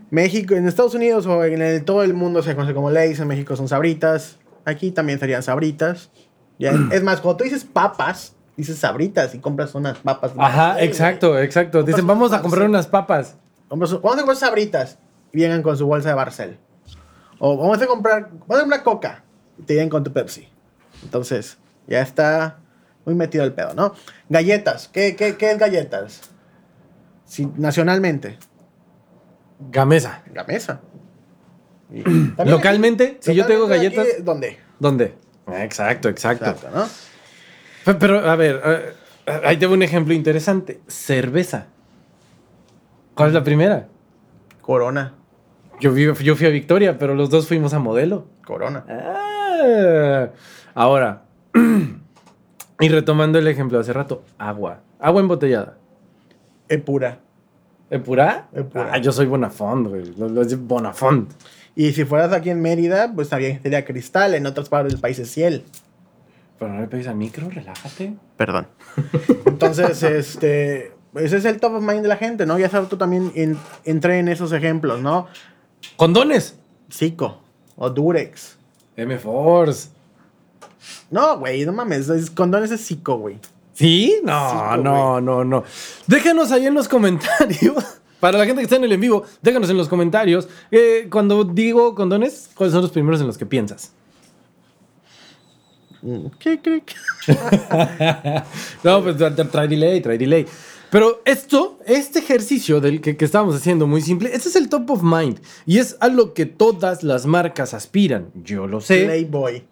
[0.09, 3.27] México, en Estados Unidos o en el- todo el mundo se conoce como Lays, en
[3.27, 6.09] México son sabritas, aquí también serían sabritas.
[6.57, 10.31] Ya, es más, cuando tú dices papas, dices sabritas y compras unas papas.
[10.37, 11.83] Ajá, exacto, exacto.
[11.83, 13.35] Dicen, vamos a comprar unas papas.
[13.67, 14.97] Compras, vamos a comprar sabritas
[15.33, 16.57] y vengan con su bolsa de Barcel.
[17.39, 19.23] O vamos a comprar, vamos a comprar coca
[19.57, 20.47] y te vienen con tu Pepsi.
[21.03, 22.59] Entonces, ya está
[23.05, 23.93] muy metido el pedo, ¿no?
[24.29, 26.21] Galletas, ¿qué, qué, qué es galletas?
[27.25, 28.37] Si, nacionalmente.
[29.71, 30.23] Gamesa.
[30.31, 30.81] Gamesa.
[32.45, 34.07] Localmente, si yo tengo galletas.
[34.13, 34.57] aquí, ¿Dónde?
[34.79, 35.24] ¿Dónde?
[35.47, 36.45] Exacto, exacto.
[36.51, 36.85] Exacto, ¿no?
[37.85, 40.81] Pe- Pero, a ver, eh, ahí tengo un ejemplo interesante.
[40.87, 41.67] Cerveza.
[43.13, 43.87] ¿Cuál es la primera?
[44.61, 45.13] Corona.
[45.79, 48.25] Yo, vi- yo fui a Victoria, pero los dos fuimos a modelo.
[48.45, 48.85] Corona.
[48.89, 50.29] Ah.
[50.73, 51.23] Ahora,
[52.79, 54.79] y retomando el ejemplo de hace rato, agua.
[54.99, 55.77] Agua embotellada.
[56.67, 57.19] Epura.
[57.89, 58.47] ¿Epurá?
[58.53, 58.89] Epurá.
[58.93, 60.11] Ah, yo soy Bonafont, güey.
[60.57, 61.31] Bonafont.
[61.76, 64.34] Y si fueras aquí en Mérida, pues también sería Cristal.
[64.36, 65.63] En otras partes del país es Ciel.
[66.57, 68.13] Pero no le pegues al micro, relájate.
[68.38, 68.67] Perdón.
[69.45, 70.93] Entonces, este.
[71.15, 72.59] Ese es el top of mind de la gente, ¿no?
[72.59, 75.28] Ya sabes, tú también en- entré en esos ejemplos, ¿no?
[75.95, 76.57] Condones.
[76.91, 77.41] Zico
[77.78, 78.57] o Durex.
[78.97, 79.89] M-Force.
[81.09, 82.09] No, güey, no mames.
[82.09, 83.39] es- Condones es Zico, güey.
[83.73, 84.17] ¿Sí?
[84.23, 85.63] No, no, no, no.
[86.07, 88.01] Déjanos ahí en los comentarios.
[88.26, 90.49] Para la gente que está en el en vivo, déjanos en los comentarios.
[90.71, 93.91] eh, cuando digo condones, ¿cuáles son los primeros en los que piensas?
[96.39, 96.95] ¿Qué, qué, qué?
[98.84, 100.47] No, pues tra- tra- trae delay, trae delay.
[100.89, 104.89] Pero esto, este ejercicio del que, que estábamos haciendo muy simple, este es el top
[104.89, 105.39] of mind.
[105.67, 108.32] Y es a lo que todas las marcas aspiran.
[108.34, 109.05] Yo lo sé.
[109.05, 109.63] Playboy.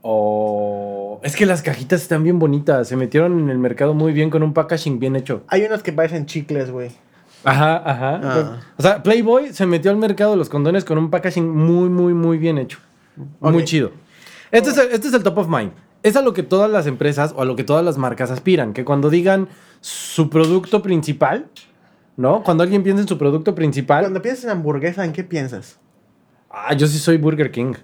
[0.00, 1.20] O...
[1.22, 2.88] Es que las cajitas están bien bonitas.
[2.88, 5.42] Se metieron en el mercado muy bien con un packaging bien hecho.
[5.48, 6.92] Hay unos que parecen chicles, güey.
[7.48, 8.20] Ajá, ajá.
[8.22, 8.60] Ah.
[8.76, 12.14] O sea, Playboy se metió al mercado de los condones con un packaging muy, muy,
[12.14, 12.78] muy bien hecho.
[13.40, 13.90] Muy chido.
[14.50, 15.72] Este, es el, este es el top of mind.
[16.02, 18.72] Es a lo que todas las empresas o a lo que todas las marcas aspiran.
[18.72, 19.48] Que cuando digan
[19.80, 21.46] su producto principal,
[22.16, 22.42] ¿no?
[22.42, 24.02] Cuando alguien piensa en su producto principal.
[24.02, 25.78] Cuando piensas en hamburguesa, ¿en qué piensas?
[26.50, 27.74] Ah, yo sí soy Burger King.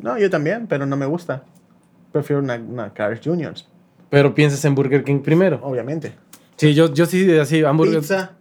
[0.00, 1.44] No, yo también, pero no me gusta.
[2.12, 3.68] Prefiero una, una Carl's Juniors,
[4.08, 5.60] Pero piensas en Burger King primero.
[5.62, 6.14] obviamente.
[6.56, 8.02] Sí, yo, yo sí, así, hamburguesas.
[8.02, 8.39] Pizza.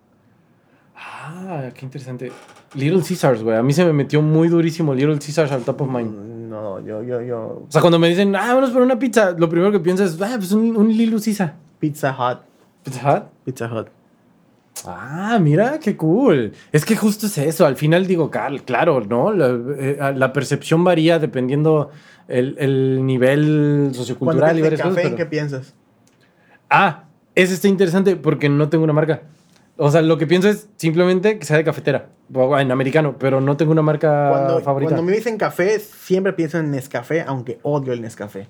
[1.52, 2.32] Ah, qué interesante.
[2.76, 3.58] Little Caesars, güey.
[3.58, 6.12] A mí se me metió muy durísimo Little Caesars al top of mind.
[6.12, 7.64] Mm, No, yo, yo, yo.
[7.68, 10.20] O sea, cuando me dicen, ah, vamos por una pizza, lo primero que pienso es,
[10.22, 11.56] ah, pues un, un Little Caesar.
[11.80, 12.40] Pizza Hut.
[12.84, 13.24] Pizza Hut.
[13.46, 13.88] Pizza Hut.
[14.86, 16.54] Ah, mira, qué cool.
[16.72, 17.66] Es que justo es eso.
[17.66, 19.34] Al final digo, cal- claro, ¿no?
[19.34, 19.48] La,
[19.78, 21.90] eh, la percepción varía dependiendo
[22.28, 25.04] el, el nivel sociocultural y varias café, cosas.
[25.06, 25.74] ¿en pero- qué piensas?
[26.70, 29.24] Ah, ese está interesante porque no tengo una marca.
[29.82, 32.10] O sea, lo que pienso es simplemente que sea de cafetera,
[32.60, 34.90] en americano, pero no tengo una marca Cuando, favorita.
[34.90, 38.48] cuando me dicen café, siempre pienso en Nescafé, aunque odio el Nescafé.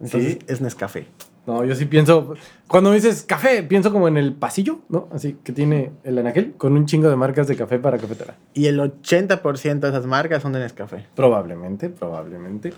[0.00, 0.38] Entonces ¿Sí?
[0.46, 1.08] es Nescafé.
[1.44, 2.34] No, yo sí pienso.
[2.68, 5.08] Cuando me dices café, pienso como en el pasillo, ¿no?
[5.12, 8.36] Así que tiene el anaquel con un chingo de marcas de café para cafetera.
[8.54, 11.06] Y el 80% de esas marcas son de Nescafé.
[11.16, 12.72] Probablemente, probablemente.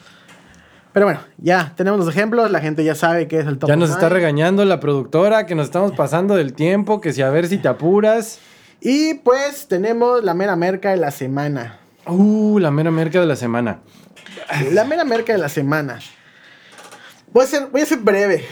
[0.93, 3.77] Pero bueno, ya tenemos los ejemplos, la gente ya sabe qué es el top Ya
[3.77, 7.49] nos está regañando la productora que nos estamos pasando del tiempo, que si a ver
[7.49, 8.39] si te apuras.
[8.81, 11.79] Y pues tenemos la mera merca de la semana.
[12.07, 13.81] Uh, la mera merca de la semana.
[14.73, 15.99] La mera merca de la semana.
[17.33, 18.45] Voy a ser, voy a ser breve.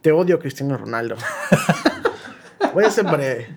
[0.00, 1.16] Te odio, Cristiano Ronaldo.
[2.74, 3.56] Voy a ser breve.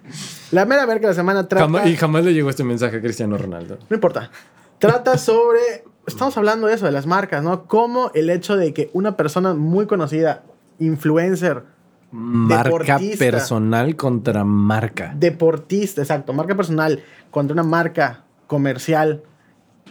[0.52, 1.88] La mera merca de la semana trata.
[1.88, 3.80] Y jamás le llegó este mensaje a Cristiano Ronaldo.
[3.90, 4.30] No importa.
[4.78, 5.84] Trata sobre.
[6.08, 7.66] Estamos hablando de eso, de las marcas, ¿no?
[7.66, 10.44] Como el hecho de que una persona muy conocida,
[10.80, 11.64] influencer,
[12.10, 15.14] Marca personal contra marca.
[15.18, 19.24] deportista, exacto, marca personal contra una marca comercial,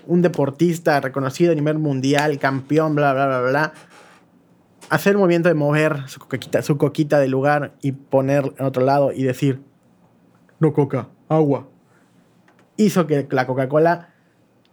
[0.07, 3.73] un deportista reconocido a nivel mundial, campeón, bla, bla, bla, bla,
[4.89, 8.83] hacer el movimiento de mover su coquita, su coquita del lugar y poner en otro
[8.83, 9.61] lado y decir,
[10.59, 11.69] no coca, agua,
[12.79, 14.15] hizo que la Coca-Cola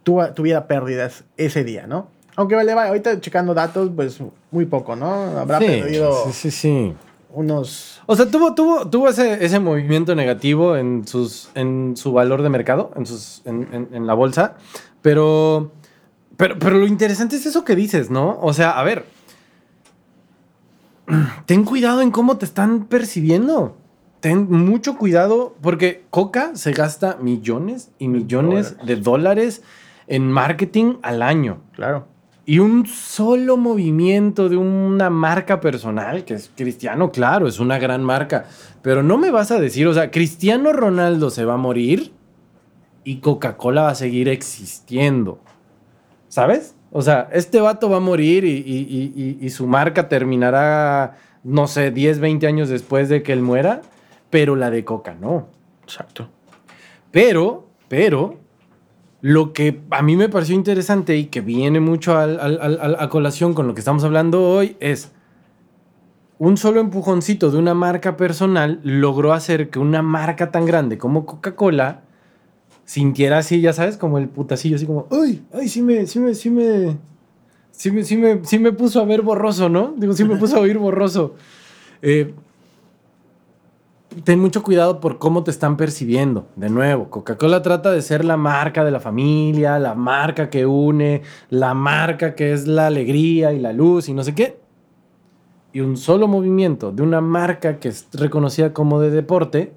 [0.04, 2.08] tuviera pérdidas ese día, ¿no?
[2.36, 4.18] Aunque vale, va, ahorita checando datos, pues
[4.50, 5.06] muy poco, ¿no?
[5.38, 6.94] Habrá Sí, perdido sí, sí, sí.
[7.32, 8.00] unos...
[8.06, 12.48] O sea, tuvo, tuvo, tuvo ese, ese movimiento negativo en, sus, en su valor de
[12.48, 14.56] mercado, en, sus, en, en- en la bolsa,
[15.00, 15.70] pero,
[16.36, 18.38] pero, pero lo interesante es eso que dices, ¿no?
[18.42, 19.04] O sea, a ver,
[21.46, 23.76] ten cuidado en cómo te están percibiendo.
[24.20, 29.62] Ten mucho cuidado porque Coca se gasta millones y millones de dólares
[30.06, 31.58] en marketing al año.
[31.72, 32.06] Claro.
[32.46, 38.02] Y un solo movimiento de una marca personal, que es Cristiano, claro, es una gran
[38.04, 38.44] marca.
[38.82, 42.12] Pero no me vas a decir, o sea, Cristiano Ronaldo se va a morir
[43.02, 45.40] y Coca-Cola va a seguir existiendo.
[46.28, 46.74] ¿Sabes?
[46.90, 48.86] O sea, este vato va a morir y, y-
[49.16, 53.40] y- y- y su marca terminará, no sé, 10, 20 años después de que él
[53.40, 53.80] muera,
[54.30, 55.48] pero la de Coca no.
[55.82, 56.28] Exacto.
[57.10, 58.38] Pero, pero,
[59.24, 63.72] lo que a mí me pareció interesante y que viene mucho a colación con lo
[63.72, 65.12] que estamos hablando hoy es
[66.38, 71.24] un solo empujoncito de una marca personal logró hacer que una marca tan grande como
[71.24, 72.02] Coca-Cola
[72.84, 76.34] sintiera así, ya sabes, como el putacillo, así como, uy, ay, sí me, sí me,
[76.34, 76.98] sí me,
[77.70, 79.94] sí me, sí me, sí me puso a ver borroso, ¿no?
[79.96, 81.34] Digo, sí me puso a oír borroso.
[82.02, 82.34] Eh,
[84.22, 86.46] ten mucho cuidado por cómo te están percibiendo.
[86.56, 91.22] De nuevo, Coca-Cola trata de ser la marca de la familia, la marca que une,
[91.50, 94.58] la marca que es la alegría y la luz y no sé qué.
[95.72, 99.72] Y un solo movimiento de una marca que es reconocida como de deporte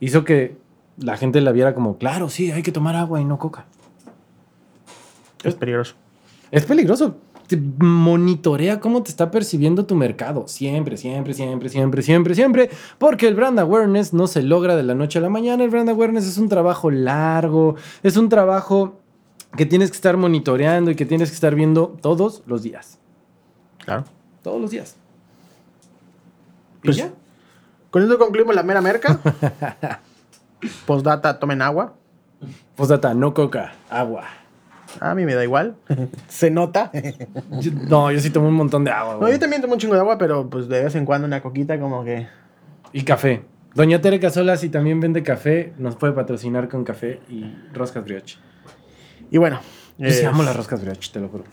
[0.00, 0.56] hizo que
[0.98, 3.66] la gente la viera como, claro, sí, hay que tomar agua y no coca.
[5.42, 5.94] Es peligroso.
[6.50, 7.16] Es peligroso.
[7.46, 10.48] Te monitorea cómo te está percibiendo tu mercado.
[10.48, 12.70] Siempre, siempre, siempre, siempre, siempre, siempre.
[12.98, 15.62] Porque el brand awareness no se logra de la noche a la mañana.
[15.64, 17.76] El brand awareness es un trabajo largo.
[18.02, 18.98] Es un trabajo
[19.56, 22.98] que tienes que estar monitoreando y que tienes que estar viendo todos los días.
[23.84, 24.04] Claro.
[24.42, 24.96] Todos los días.
[26.82, 27.10] ¿Y Pues- ya?
[27.90, 29.20] Con esto concluimos la mera merca.
[30.86, 31.94] Postdata, tomen agua.
[32.74, 34.24] Postdata, no coca, agua.
[35.00, 35.76] A mí me da igual.
[36.28, 36.90] Se nota.
[37.60, 39.18] Yo- no, yo sí tomo un montón de agua.
[39.20, 41.40] No, yo también tomo un chingo de agua, pero pues de vez en cuando una
[41.42, 42.26] coquita como que...
[42.92, 43.44] Y café.
[43.74, 48.38] Doña Tere Casola, si también vende café, nos puede patrocinar con café y roscas brioche.
[49.30, 49.60] Y bueno.
[49.98, 51.44] Yo sí eh, amo las roscas brioche, te lo juro.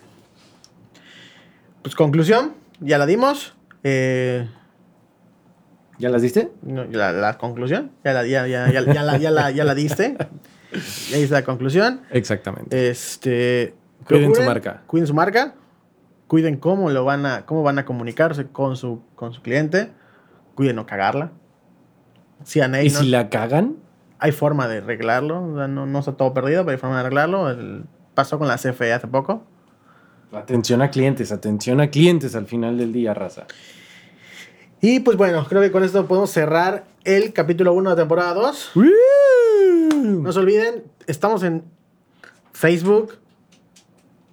[1.81, 3.55] Pues conclusión, ya la dimos.
[3.83, 4.47] Eh,
[5.97, 6.51] ¿Ya las diste?
[6.61, 9.75] no, la, la conclusión, ya la, ya, ya, ya, ya la, ya, la, ya la
[9.75, 10.15] diste.
[10.73, 12.01] Hice la conclusión.
[12.11, 12.89] Exactamente.
[12.89, 13.75] Este,
[14.07, 14.83] Cuiden su marca.
[14.87, 15.55] Cuiden su marca.
[16.27, 19.91] Cuiden cómo lo van a, cómo van a comunicarse con su, con su cliente.
[20.55, 21.31] Cuiden no cagarla.
[22.55, 23.77] ¿Y no, si la cagan?
[24.17, 25.43] hay forma de arreglarlo.
[25.53, 27.49] o sea, no, no está todo perdido, pero hay forma de arreglarlo.
[27.49, 29.43] El- pasó con la CFE hace poco.
[30.31, 33.45] Atención a clientes, atención a clientes al final del día, raza.
[34.79, 38.71] Y pues bueno, creo que con esto podemos cerrar el capítulo 1 de temporada 2.
[40.01, 41.63] No se olviden, estamos en
[42.53, 43.17] Facebook.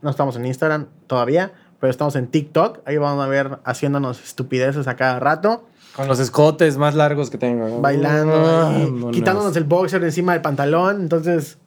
[0.00, 2.80] No estamos en Instagram todavía, pero estamos en TikTok.
[2.86, 5.66] Ahí vamos a ver haciéndonos estupideces a cada rato.
[5.94, 7.80] Con los escotes más largos que tengo.
[7.80, 11.00] Bailando, quitándonos el boxer encima del pantalón.
[11.00, 11.58] Entonces,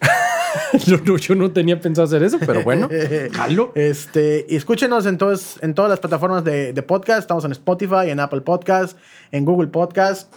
[0.86, 2.88] yo, no, yo no tenía pensado hacer eso, pero bueno.
[3.32, 3.72] Jalo.
[3.74, 7.20] este, y escúchenos en, todos, en todas las plataformas de, de podcast.
[7.20, 8.96] Estamos en Spotify, en Apple Podcast,
[9.32, 10.32] en Google Podcast.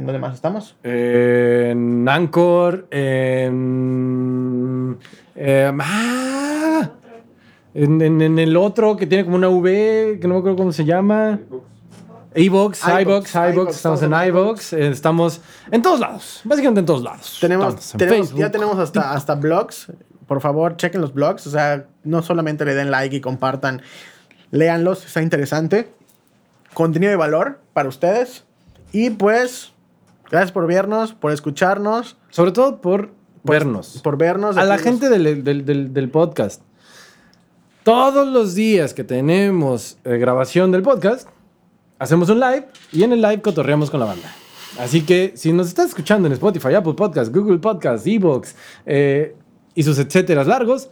[0.00, 0.76] ¿En dónde más estamos?
[0.82, 4.96] En Anchor, en.
[5.36, 6.90] em, ah,
[7.74, 10.72] en, en- en el otro que tiene como una V, que no me acuerdo cómo
[10.72, 11.38] se llama.
[12.34, 17.36] iVox, iVoox, iVox, estamos en iVox, eh, estamos en todos lados, básicamente en todos lados.
[17.40, 18.40] Tenemos, Estamos en tenemos- Facebook.
[18.40, 19.92] ya tenemos hasta, hasta blogs.
[20.26, 21.46] Por favor, chequen los blogs.
[21.46, 23.82] O sea, no solamente le den like y compartan,
[24.50, 25.92] léanlos, está interesante.
[26.72, 28.44] Contenido de valor para ustedes.
[28.92, 29.72] Y pues,
[30.30, 33.10] gracias por vernos, por escucharnos, Sobre todo por
[33.42, 34.00] vernos.
[34.02, 34.56] por vernos.
[34.56, 36.62] a la gente del, del- del- del podcast.
[37.82, 41.28] Todos los días que tenemos eh, grabación del podcast,
[41.98, 44.30] hacemos un live y en el live cotorreamos con la banda.
[44.78, 48.54] Así que si nos estás escuchando en Spotify, Apple Podcast, Google Podcast, Evox
[48.86, 49.34] eh,
[49.74, 50.90] y sus etcéteras largos,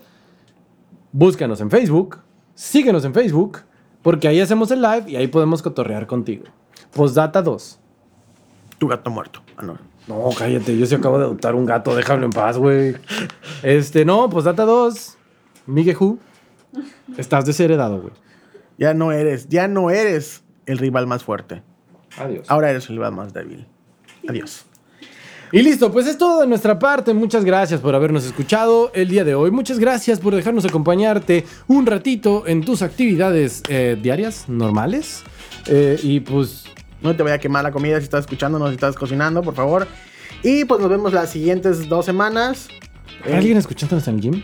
[1.12, 2.18] búscanos en Facebook,
[2.54, 3.58] síguenos en Facebook,
[4.02, 6.44] porque ahí hacemos el live y ahí podemos cotorrear contigo.
[6.92, 7.78] Postdata 2.
[8.78, 9.42] Tu gato muerto.
[9.56, 9.78] Ah, no.
[10.06, 12.96] No, cállate, yo sí acabo de adoptar un gato, déjalo en paz, güey.
[13.62, 15.18] Este, no, pues data 2.
[15.66, 15.96] Miguel
[17.18, 18.14] estás desheredado, güey.
[18.78, 21.62] Ya no eres, ya no eres el rival más fuerte.
[22.16, 22.46] Adiós.
[22.48, 23.66] Ahora eres el rival más débil.
[24.28, 24.64] Adiós.
[25.50, 27.14] Y listo, pues es todo de nuestra parte.
[27.14, 29.50] Muchas gracias por habernos escuchado el día de hoy.
[29.50, 35.22] Muchas gracias por dejarnos acompañarte un ratito en tus actividades eh, diarias, normales.
[35.66, 36.64] Eh, y pues,
[37.00, 39.86] No te vaya a quemar la comida si estás escuchándonos, si estás cocinando, por favor.
[40.42, 42.68] Y pues nos vemos las siguientes dos semanas.
[43.24, 44.42] Eh, ¿alguien escuchándonos en el gym?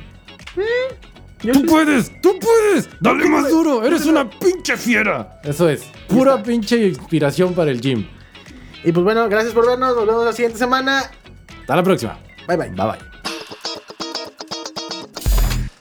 [1.43, 2.21] yo ¡Tú sí- puedes!
[2.23, 2.89] ¡Tú puedes!
[3.01, 3.85] ¡Dale más duro!
[3.85, 5.41] ¡Eres una pinche fiera!
[5.45, 5.83] Eso es.
[6.09, 8.07] Pura pinche inspiración para el gym.
[8.85, 9.95] Y pues bueno, gracias por vernos.
[9.97, 11.03] Nos vemos la siguiente semana.
[11.61, 12.19] Hasta la próxima.
[12.47, 12.69] Bye bye.
[12.71, 12.99] Bye bye.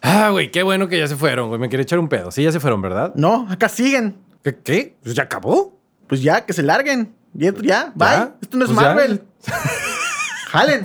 [0.01, 1.59] Ah, güey, qué bueno que ya se fueron, güey.
[1.59, 2.31] Me quería echar un pedo.
[2.31, 3.13] Sí, ya se fueron, ¿verdad?
[3.15, 4.17] No, acá siguen.
[4.43, 4.55] ¿Qué?
[4.57, 4.97] ¿Qué?
[5.01, 5.79] ¿Pues ¿Ya acabó?
[6.07, 7.15] Pues ya, que se larguen.
[7.33, 8.29] Ya, ya, bye.
[8.41, 8.83] Esto no es Pues.
[8.85, 9.23] Marvel.
[10.51, 10.83] Jalen.